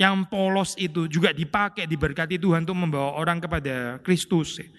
[0.00, 4.62] yang polos itu juga dipakai diberkati Tuhan untuk membawa orang kepada Kristus.
[4.62, 4.70] Ya.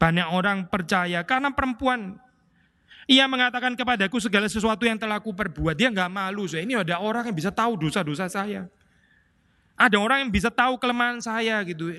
[0.00, 2.16] Banyak orang percaya karena perempuan
[3.06, 5.78] ia mengatakan kepadaku segala sesuatu yang telah aku perbuat.
[5.78, 6.50] Dia nggak malu.
[6.50, 6.66] Saya.
[6.66, 8.66] Ini ada orang yang bisa tahu dosa-dosa saya.
[9.76, 11.92] Ada orang yang bisa tahu kelemahan saya gitu.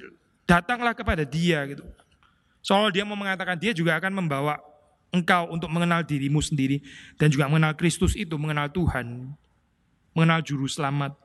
[0.50, 1.86] Datanglah kepada dia gitu.
[2.66, 4.58] Soal dia mau mengatakan dia juga akan membawa
[5.14, 6.84] engkau untuk mengenal dirimu sendiri
[7.16, 9.32] dan juga mengenal Kristus itu, mengenal Tuhan,
[10.12, 11.16] mengenal juru selamat.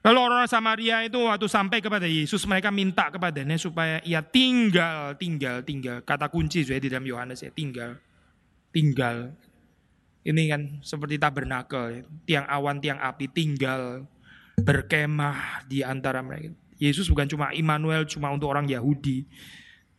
[0.00, 5.60] Lalu orang Samaria itu waktu sampai kepada Yesus mereka minta kepadanya supaya ia tinggal, tinggal,
[5.60, 6.00] tinggal.
[6.00, 8.00] Kata kunci saya di dalam Yohanes ya, tinggal.
[8.72, 9.34] tinggal.
[10.24, 14.08] Ini kan seperti tabernakel, tiang awan, tiang api tinggal
[14.62, 16.54] berkemah di antara mereka.
[16.80, 19.28] Yesus bukan cuma Immanuel cuma untuk orang Yahudi.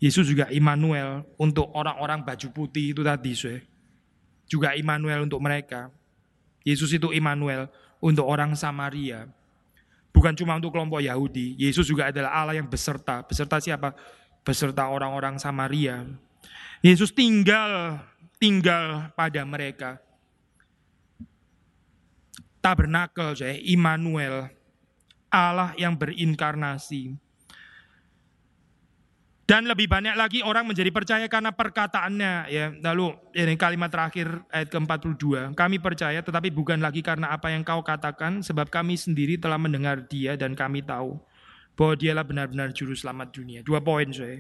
[0.02, 3.62] Yesus juga Immanuel untuk orang-orang baju putih itu tadi, saya.
[4.50, 5.94] Juga Immanuel untuk mereka.
[6.66, 7.70] Yesus itu Immanuel
[8.02, 9.30] untuk orang Samaria.
[10.12, 11.56] Bukan cuma untuk kelompok Yahudi.
[11.56, 13.22] Yesus juga adalah Allah yang beserta.
[13.24, 13.94] Beserta siapa?
[14.42, 16.04] Beserta orang-orang Samaria.
[16.82, 18.02] Yesus tinggal
[18.42, 20.02] tinggal pada mereka.
[22.62, 24.48] Tabernakel saya, Immanuel,
[25.34, 27.18] Allah yang berinkarnasi.
[29.52, 32.72] Dan lebih banyak lagi orang menjadi percaya karena perkataannya ya.
[32.72, 35.52] Lalu ini kalimat terakhir ayat ke-42.
[35.60, 40.08] Kami percaya tetapi bukan lagi karena apa yang kau katakan sebab kami sendiri telah mendengar
[40.08, 41.20] dia dan kami tahu
[41.76, 43.60] bahwa dialah benar-benar juru selamat dunia.
[43.60, 44.40] Dua poin saya.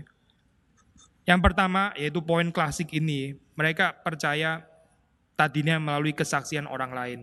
[1.27, 3.35] Yang pertama yaitu poin klasik ini.
[3.59, 4.63] Mereka percaya
[5.35, 7.19] tadinya melalui kesaksian orang lain.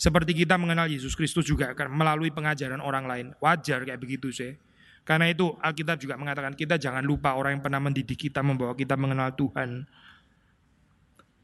[0.00, 3.26] Seperti kita mengenal Yesus Kristus juga akan melalui pengajaran orang lain.
[3.36, 4.56] Wajar kayak begitu sih.
[5.04, 8.96] Karena itu Alkitab juga mengatakan kita jangan lupa orang yang pernah mendidik kita membawa kita
[8.96, 9.84] mengenal Tuhan.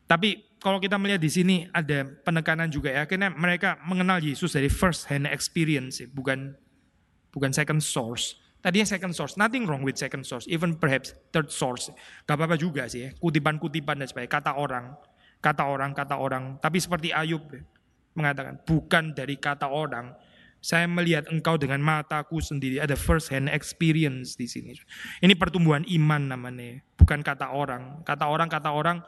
[0.08, 4.72] Tapi kalau kita melihat di sini ada penekanan juga ya, akhirnya mereka mengenal Yesus dari
[4.72, 6.56] first hand experience, bukan
[7.36, 8.40] bukan second source.
[8.64, 11.92] Tadinya second source, nothing wrong with second source, even perhaps third source.
[12.24, 14.96] Gak apa-apa juga sih ya, kutipan-kutipan dan sebagainya, kata orang,
[15.44, 16.44] kata orang, kata orang.
[16.56, 17.44] Tapi seperti Ayub
[18.16, 20.16] mengatakan, bukan dari kata orang,
[20.66, 22.82] saya melihat engkau dengan mataku sendiri.
[22.82, 24.74] Ada first hand experience di sini.
[25.22, 28.02] Ini pertumbuhan iman namanya, bukan kata orang.
[28.02, 28.98] Kata orang, kata orang,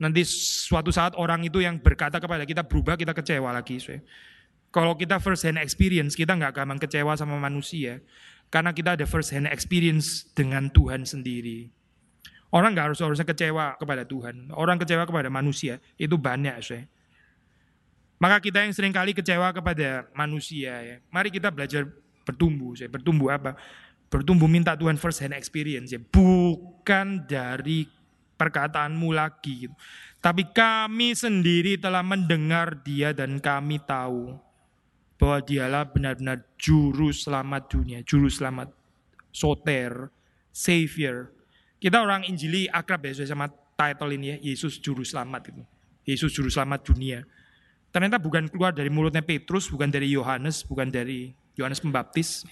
[0.00, 3.76] nanti suatu saat orang itu yang berkata kepada kita berubah, kita kecewa lagi.
[4.72, 8.00] Kalau kita first hand experience, kita nggak gampang kecewa sama manusia.
[8.48, 11.68] Karena kita ada first hand experience dengan Tuhan sendiri.
[12.54, 14.54] Orang nggak harus harusnya kecewa kepada Tuhan.
[14.54, 16.88] Orang kecewa kepada manusia itu banyak, saya.
[18.16, 20.96] Maka kita yang sering kali kecewa kepada manusia, ya.
[21.12, 21.84] Mari kita belajar
[22.24, 22.88] bertumbuh, saya.
[22.88, 23.56] Bertumbuh apa?
[24.08, 26.00] Bertumbuh minta Tuhan first hand experience, ya.
[26.00, 27.84] Bukan dari
[28.36, 29.68] perkataanmu lagi.
[29.68, 29.74] Gitu.
[30.20, 34.36] Tapi kami sendiri telah mendengar dia dan kami tahu
[35.16, 38.68] bahwa dialah benar-benar juru selamat dunia, juru selamat
[39.32, 40.12] soter,
[40.52, 41.32] savior.
[41.76, 45.62] Kita orang Injili akrab ya sama title ini ya, Yesus juru selamat itu.
[46.08, 47.24] Yesus juru selamat dunia.
[47.96, 52.44] Ternyata bukan keluar dari mulutnya Petrus, bukan dari Yohanes, bukan dari Yohanes Pembaptis,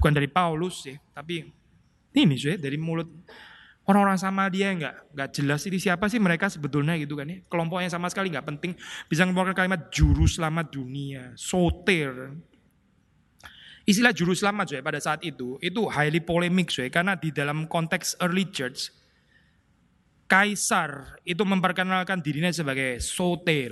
[0.00, 1.44] bukan dari Paulus ya, tapi
[2.16, 3.04] ini sih dari mulut
[3.86, 7.38] Orang-orang sama dia nggak nggak jelas ini siapa sih mereka sebetulnya gitu kan ya.
[7.46, 8.74] Kelompoknya sama sekali nggak penting.
[9.06, 12.34] Bisa mengeluarkan kalimat juru selamat dunia, soter.
[13.86, 18.18] Istilah juru selamat saya pada saat itu itu highly polemik saya karena di dalam konteks
[18.18, 18.90] early church
[20.26, 23.70] kaisar itu memperkenalkan dirinya sebagai soter.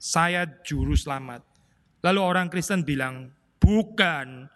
[0.00, 1.44] Saya juru selamat.
[2.00, 4.48] Lalu orang Kristen bilang, bukan.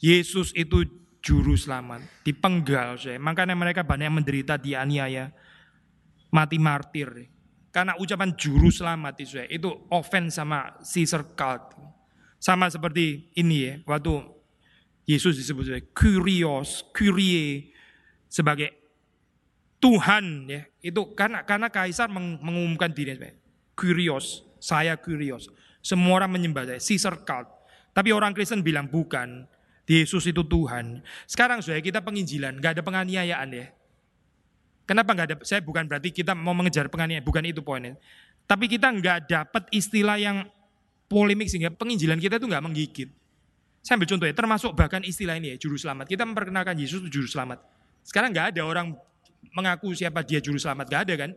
[0.00, 0.88] Yesus itu
[1.20, 3.20] juru selamat, dipenggal saya.
[3.20, 5.28] Makanya mereka banyak menderita dianiaya,
[6.32, 7.28] mati martir.
[7.68, 11.76] Karena ucapan juru selamat itu saya, itu offense sama Caesar cult.
[12.40, 14.24] Sama seperti ini ya, waktu
[15.04, 17.76] Yesus disebut sebagai Kyrios, Kyrie
[18.24, 18.72] sebagai
[19.76, 20.64] Tuhan ya.
[20.80, 23.36] Itu karena karena kaisar mengumumkan diri sebagai
[23.76, 25.48] Kyrios, saya Kyrios.
[25.80, 27.48] Semua orang menyembah saya, Caesar cult.
[27.90, 29.48] Tapi orang Kristen bilang bukan,
[29.90, 31.02] Yesus itu Tuhan.
[31.26, 33.66] Sekarang saya kita penginjilan, nggak ada penganiayaan ya.
[34.86, 35.36] Kenapa nggak ada?
[35.42, 37.98] Saya bukan berarti kita mau mengejar penganiayaan, bukan itu poinnya.
[38.46, 40.46] Tapi kita nggak dapat istilah yang
[41.10, 43.10] polemik sehingga penginjilan kita itu nggak menggigit.
[43.82, 46.06] Saya ambil contoh ya, termasuk bahkan istilah ini ya, juru selamat.
[46.06, 47.58] Kita memperkenalkan Yesus itu juru selamat.
[48.06, 48.94] Sekarang nggak ada orang
[49.56, 51.30] mengaku siapa dia juru selamat, nggak ada kan?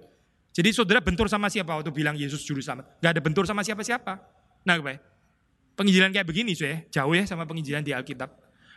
[0.54, 3.01] Jadi saudara bentur sama siapa waktu bilang Yesus juru selamat?
[3.01, 4.22] Nggak ada bentur sama siapa-siapa.
[4.62, 5.01] Nah, baik.
[5.74, 8.30] Penginjilan kayak begini, saya jauh ya sama penginjilan di Alkitab.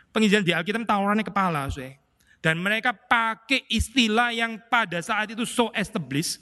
[0.09, 1.93] Penginjilan di Alkitab tawarannya kepala, saya.
[2.41, 6.41] Dan mereka pakai istilah yang pada saat itu so established.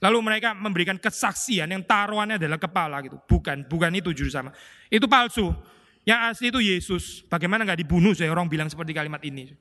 [0.00, 3.20] Lalu mereka memberikan kesaksian yang taruhannya adalah kepala gitu.
[3.28, 4.50] Bukan, bukan itu juru sama.
[4.88, 5.52] Itu palsu.
[6.02, 7.04] Yang asli itu Yesus.
[7.28, 9.52] Bagaimana nggak dibunuh saya orang bilang seperti kalimat ini.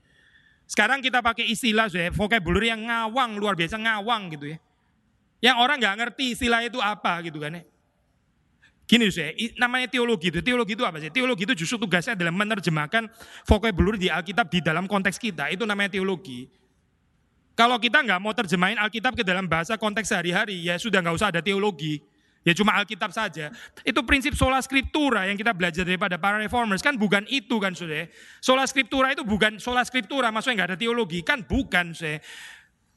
[0.65, 4.57] Sekarang kita pakai istilah saya, vocabulary yang ngawang, luar biasa ngawang gitu ya.
[5.41, 7.63] Yang orang nggak ngerti istilah itu apa gitu kan ya.
[8.85, 10.43] Gini saya, namanya teologi itu.
[10.43, 11.07] Teologi itu apa sih?
[11.07, 13.07] Teologi itu justru tugasnya adalah menerjemahkan
[13.47, 15.47] vocabulary di Alkitab di dalam konteks kita.
[15.47, 16.51] Itu namanya teologi.
[17.55, 21.31] Kalau kita nggak mau terjemahin Alkitab ke dalam bahasa konteks sehari-hari, ya sudah nggak usah
[21.31, 22.03] ada teologi.
[22.41, 23.53] Ya cuma Alkitab saja.
[23.85, 26.81] Itu prinsip sola scriptura yang kita belajar daripada para reformers.
[26.81, 28.09] Kan bukan itu kan sudah.
[28.41, 31.21] Sola scriptura itu bukan sola scriptura, maksudnya nggak ada teologi.
[31.21, 32.17] Kan bukan sudah.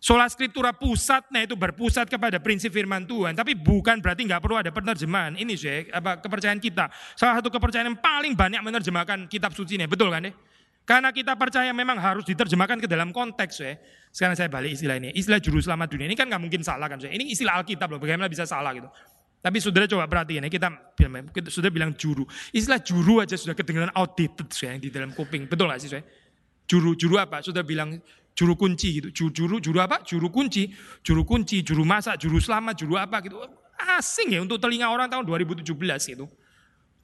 [0.05, 4.69] Sola Scriptura pusatnya itu berpusat kepada prinsip firman Tuhan, tapi bukan berarti nggak perlu ada
[4.69, 5.33] penerjemahan.
[5.33, 6.93] Ini sih apa kepercayaan kita.
[7.17, 10.37] Salah satu kepercayaan yang paling banyak menerjemahkan kitab suci ini, betul kan ya?
[10.85, 13.81] Karena kita percaya memang harus diterjemahkan ke dalam konteks ya.
[14.13, 17.01] Sekarang saya balik istilah ini, istilah juru selamat dunia ini kan nggak mungkin salah kan?
[17.01, 18.93] Ini istilah Alkitab loh, bagaimana bisa salah gitu?
[19.41, 20.69] Tapi saudara coba perhatiin ya, kita,
[21.33, 22.29] kita sudah bilang juru.
[22.53, 26.05] Istilah juru aja sudah kedengaran outdated saya di dalam kuping, betul nggak sih saya?
[26.69, 27.41] Juru, juru apa?
[27.41, 27.97] Sudah bilang
[28.35, 29.09] juru kunci gitu.
[29.14, 30.03] Juru, juru, juru apa?
[30.03, 33.39] Juru kunci, juru kunci, juru masak, juru selamat, juru apa gitu.
[33.74, 35.64] Asing ya untuk telinga orang tahun 2017
[36.14, 36.26] gitu.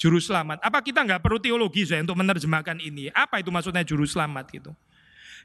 [0.01, 0.65] Juru selamat.
[0.65, 3.13] Apa kita nggak perlu teologi saya untuk menerjemahkan ini?
[3.13, 4.73] Apa itu maksudnya juru selamat gitu?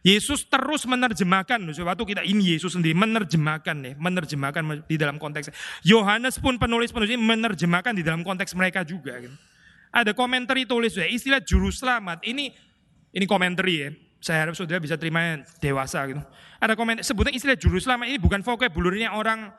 [0.06, 5.50] Yesus terus menerjemahkan, waktu kita ini Yesus sendiri menerjemahkan nih, menerjemahkan di dalam konteks.
[5.82, 9.18] Yohanes pun penulis penulis ini menerjemahkan di dalam konteks mereka juga.
[9.18, 9.34] Gitu.
[9.90, 12.54] Ada komentar tulis ya, istilah juru selamat ini
[13.18, 13.98] ini komentar ya.
[14.26, 16.18] Saya harap saudara bisa terima dewasa gitu.
[16.58, 19.54] Ada komen sebutnya istilah juru selamat ini bukan vocabulary orang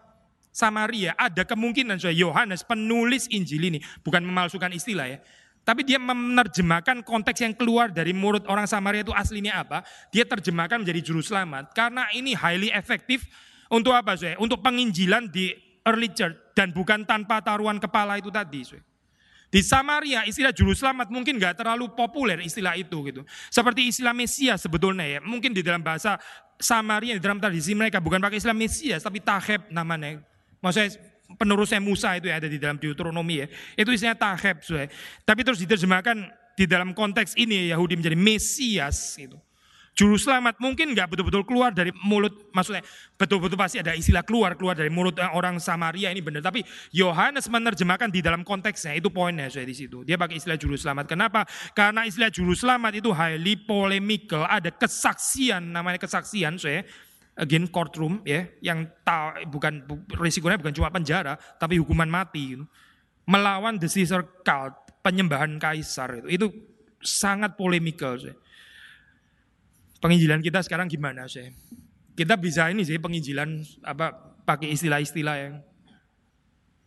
[0.51, 1.15] Samaria.
[1.15, 5.23] Ada kemungkinan saya Yohanes penulis Injil ini bukan memalsukan istilah ya.
[5.63, 9.87] Tapi dia menerjemahkan konteks yang keluar dari mulut orang Samaria itu aslinya apa.
[10.11, 11.71] Dia terjemahkan menjadi juru selamat.
[11.71, 13.23] Karena ini highly efektif
[13.71, 14.35] untuk apa saya?
[14.43, 15.55] Untuk penginjilan di
[15.87, 16.59] early church.
[16.59, 18.67] Dan bukan tanpa taruhan kepala itu tadi.
[18.67, 18.83] Saya.
[19.47, 23.23] Di Samaria istilah juru selamat mungkin nggak terlalu populer istilah itu gitu.
[23.49, 25.19] Seperti istilah Mesias sebetulnya ya.
[25.23, 26.19] Mungkin di dalam bahasa
[26.59, 30.19] Samaria di dalam tradisi mereka bukan pakai istilah Mesias tapi Taheb namanya.
[30.59, 30.99] Maksudnya
[31.39, 33.47] penerusnya Musa itu ya ada di dalam Deuteronomi ya.
[33.79, 34.67] Itu istilahnya Taheb.
[35.23, 36.17] Tapi terus diterjemahkan
[36.59, 39.39] di dalam konteks ini Yahudi menjadi Mesias gitu.
[39.97, 42.85] Juru selamat mungkin nggak betul-betul keluar dari mulut, maksudnya
[43.17, 46.45] betul-betul pasti ada istilah keluar keluar dari mulut orang Samaria ini benar.
[46.45, 46.61] Tapi
[46.93, 50.05] Yohanes menerjemahkan di dalam konteksnya itu poinnya saya di situ.
[50.05, 51.09] Dia pakai istilah juru selamat.
[51.09, 51.49] Kenapa?
[51.73, 56.85] Karena istilah juru selamat itu highly polemical, ada kesaksian namanya kesaksian saya
[57.41, 62.65] again courtroom ya yang ta, bukan risikonya bukan cuma penjara tapi hukuman mati gitu.
[63.29, 66.47] melawan the Caesar cult penyembahan kaisar itu itu
[67.05, 68.37] sangat polemikal saya
[70.07, 71.51] penginjilan kita sekarang gimana sih?
[72.15, 74.15] Kita bisa ini sih penginjilan apa
[74.47, 75.55] pakai istilah-istilah yang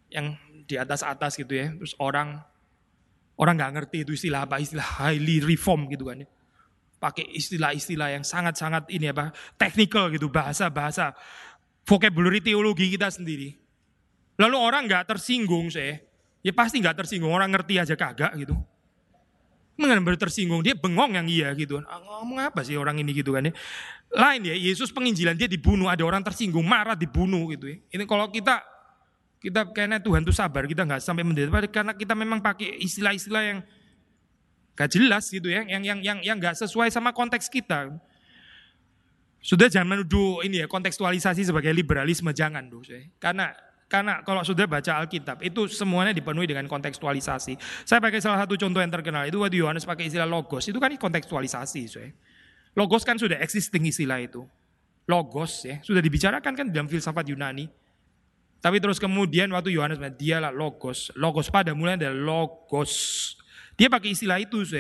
[0.07, 0.25] yang
[0.63, 1.75] di atas-atas gitu ya.
[1.75, 2.39] Terus orang
[3.35, 6.27] orang nggak ngerti itu istilah apa, istilah highly reform gitu kan ya.
[6.99, 11.15] Pakai istilah-istilah yang sangat-sangat ini apa, technical gitu, bahasa-bahasa
[11.87, 13.55] vocabulary teologi kita sendiri.
[14.39, 15.95] Lalu orang nggak tersinggung sih,
[16.43, 18.55] ya pasti nggak tersinggung, orang ngerti aja kagak gitu
[19.79, 21.79] benar tersinggung, dia bengong yang iya gitu.
[21.87, 23.53] Ah, ngomong apa sih orang ini gitu kan ya.
[24.11, 27.77] Lain ya, Yesus penginjilan dia dibunuh, ada orang tersinggung, marah dibunuh gitu ya.
[27.95, 28.59] Ini kalau kita
[29.39, 33.59] kita kayaknya Tuhan tuh sabar, kita nggak sampai menderita karena kita memang pakai istilah-istilah yang
[34.75, 37.91] gak jelas gitu ya, yang yang yang yang nggak sesuai sama konteks kita.
[39.39, 42.83] Sudah jangan menuduh ini ya kontekstualisasi sebagai liberalisme jangan tuh,
[43.23, 43.55] karena
[43.89, 47.57] karena kalau sudah baca Alkitab, itu semuanya dipenuhi dengan kontekstualisasi.
[47.89, 50.93] Saya pakai salah satu contoh yang terkenal, itu waktu Yohanes pakai istilah logos, itu kan
[50.93, 51.81] kontekstualisasi.
[51.89, 51.97] So.
[52.77, 54.45] Logos kan sudah existing istilah itu.
[55.09, 57.65] Logos ya, sudah dibicarakan kan dalam filsafat Yunani.
[58.61, 61.09] Tapi terus kemudian waktu Yohanes, dialah logos.
[61.17, 62.93] Logos pada mulanya adalah logos.
[63.73, 64.77] Dia pakai istilah itu, so.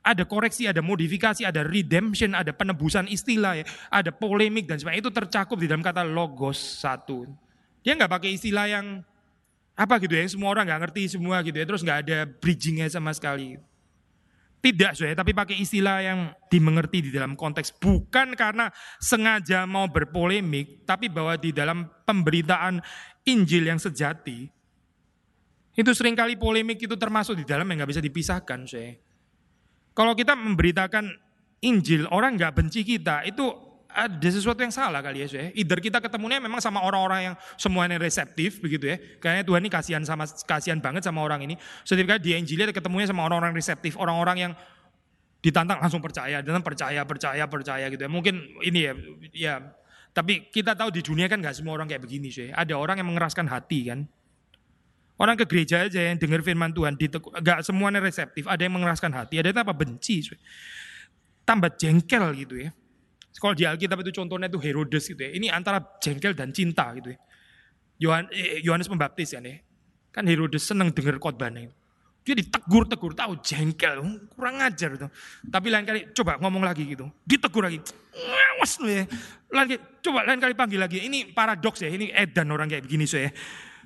[0.00, 5.04] ada koreksi, ada modifikasi, ada redemption, ada penebusan istilah, ya, ada polemik dan sebagainya.
[5.04, 7.44] Itu tercakup di dalam kata logos satu.
[7.86, 9.06] Dia nggak pakai istilah yang
[9.78, 13.14] apa gitu ya, semua orang nggak ngerti semua gitu ya, terus nggak ada bridgingnya sama
[13.14, 13.54] sekali.
[14.58, 17.78] Tidak saya, tapi pakai istilah yang dimengerti di dalam konteks.
[17.78, 22.82] Bukan karena sengaja mau berpolemik, tapi bahwa di dalam pemberitaan
[23.22, 24.50] Injil yang sejati,
[25.76, 28.98] itu sering kali polemik itu termasuk di dalam yang nggak bisa dipisahkan saya.
[29.94, 31.14] Kalau kita memberitakan
[31.62, 33.65] Injil, orang nggak benci kita, itu
[33.96, 35.48] ada sesuatu yang salah kali ya, ya.
[35.56, 39.00] Either kita ketemunya memang sama orang-orang yang semuanya reseptif begitu ya.
[39.16, 41.56] Kayaknya Tuhan ini kasihan sama kasihan banget sama orang ini.
[41.80, 44.52] Setiap kali di Injil ketemunya sama orang-orang reseptif, orang-orang yang
[45.40, 48.10] ditantang langsung percaya, dan percaya, percaya, percaya gitu ya.
[48.12, 48.92] Mungkin ini ya,
[49.32, 49.54] ya.
[50.12, 52.52] Tapi kita tahu di dunia kan nggak semua orang kayak begini sih.
[52.52, 54.04] Ada orang yang mengeraskan hati kan.
[55.16, 58.44] Orang ke gereja aja yang dengar firman Tuhan, nggak semuanya reseptif.
[58.44, 60.20] Ada yang mengeraskan hati, ada yang apa benci.
[60.20, 60.36] Sih.
[61.48, 62.76] Tambah jengkel gitu ya.
[63.36, 65.30] Kalau di Alkitab itu contohnya itu Herodes gitu ya.
[65.36, 67.18] Ini antara jengkel dan cinta gitu ya.
[68.32, 69.60] Eh, Yohanes Pembaptis ya nih.
[70.08, 71.68] Kan Herodes seneng dengar khotbahnya.
[72.26, 74.02] Dia ditegur-tegur, tahu jengkel,
[74.34, 75.06] kurang ajar itu.
[75.46, 77.06] Tapi lain kali coba ngomong lagi gitu.
[77.22, 77.78] Ditegur lagi.
[78.58, 79.06] Awas lu ya.
[79.52, 81.06] Lain, coba lain kali panggil lagi.
[81.06, 83.30] Ini paradoks ya, ini edan orang kayak begini so ya.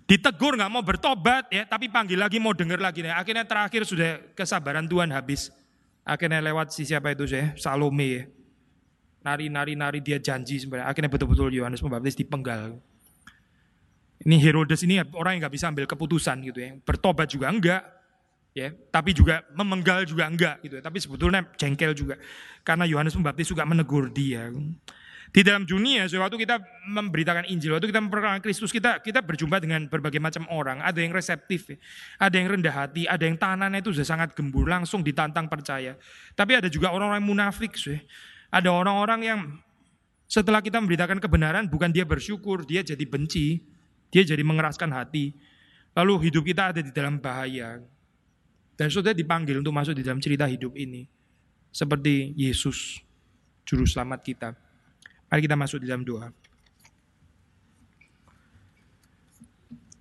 [0.09, 3.05] Ditegur nggak mau bertobat ya, tapi panggil lagi mau dengar lagi.
[3.05, 3.21] Ya.
[3.21, 5.53] Akhirnya terakhir sudah kesabaran Tuhan habis.
[6.01, 8.25] Akhirnya lewat si siapa itu saya, Salome ya
[9.21, 10.89] nari-nari-nari dia janji sebenarnya.
[10.89, 12.77] Akhirnya betul-betul Yohanes Pembaptis dipenggal.
[14.21, 16.71] Ini Herodes ini orang yang nggak bisa ambil keputusan gitu ya.
[16.85, 17.83] Bertobat juga enggak,
[18.53, 18.69] ya.
[18.93, 20.83] Tapi juga memenggal juga enggak gitu ya.
[20.85, 22.21] Tapi sebetulnya jengkel juga
[22.61, 24.53] karena Yohanes Pembaptis juga menegur dia.
[25.31, 26.59] Di dalam dunia, waktu kita
[26.91, 30.83] memberitakan Injil, waktu kita memperkenalkan Kristus, kita kita berjumpa dengan berbagai macam orang.
[30.83, 31.71] Ada yang reseptif,
[32.19, 35.95] ada yang rendah hati, ada yang tanahnya itu sudah sangat gembur, langsung ditantang percaya.
[36.35, 38.03] Tapi ada juga orang-orang munafik, sih.
[38.51, 39.41] Ada orang-orang yang
[40.31, 43.63] setelah kita memberitakan kebenaran, bukan dia bersyukur, dia jadi benci,
[44.11, 45.35] dia jadi mengeraskan hati.
[45.95, 47.83] Lalu hidup kita ada di dalam bahaya.
[48.79, 51.07] Dan saudara dipanggil untuk masuk di dalam cerita hidup ini.
[51.71, 53.03] Seperti Yesus,
[53.67, 54.55] Juru Selamat kita.
[55.31, 56.31] Mari kita masuk di dalam doa.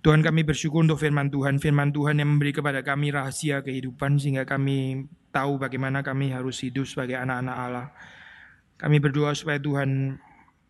[0.00, 1.60] Tuhan kami bersyukur untuk firman Tuhan.
[1.60, 6.88] Firman Tuhan yang memberi kepada kami rahasia kehidupan sehingga kami tahu bagaimana kami harus hidup
[6.88, 7.86] sebagai anak-anak Allah.
[8.80, 10.16] Kami berdoa supaya Tuhan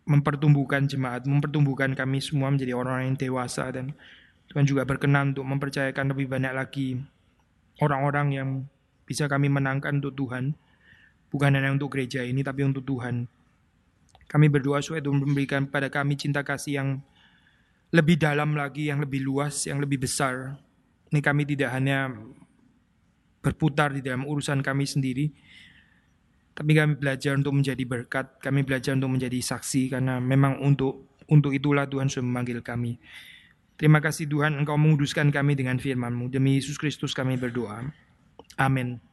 [0.03, 3.95] mempertumbuhkan jemaat, mempertumbuhkan kami semua menjadi orang-orang yang dewasa dan
[4.51, 6.99] Tuhan juga berkenan untuk mempercayakan lebih banyak lagi
[7.79, 8.49] orang-orang yang
[9.07, 10.51] bisa kami menangkan untuk Tuhan.
[11.31, 13.31] Bukan hanya untuk gereja ini tapi untuk Tuhan.
[14.27, 16.89] Kami berdoa supaya Tuhan memberikan pada kami cinta kasih yang
[17.95, 20.59] lebih dalam lagi, yang lebih luas, yang lebih besar.
[21.11, 22.11] Ini kami tidak hanya
[23.43, 25.31] berputar di dalam urusan kami sendiri,
[26.51, 31.55] tapi kami belajar untuk menjadi berkat, kami belajar untuk menjadi saksi karena memang untuk untuk
[31.55, 32.99] itulah Tuhan sudah memanggil kami.
[33.79, 36.29] Terima kasih Tuhan Engkau menguduskan kami dengan firman-Mu.
[36.29, 37.89] Demi Yesus Kristus kami berdoa.
[38.59, 39.10] Amin.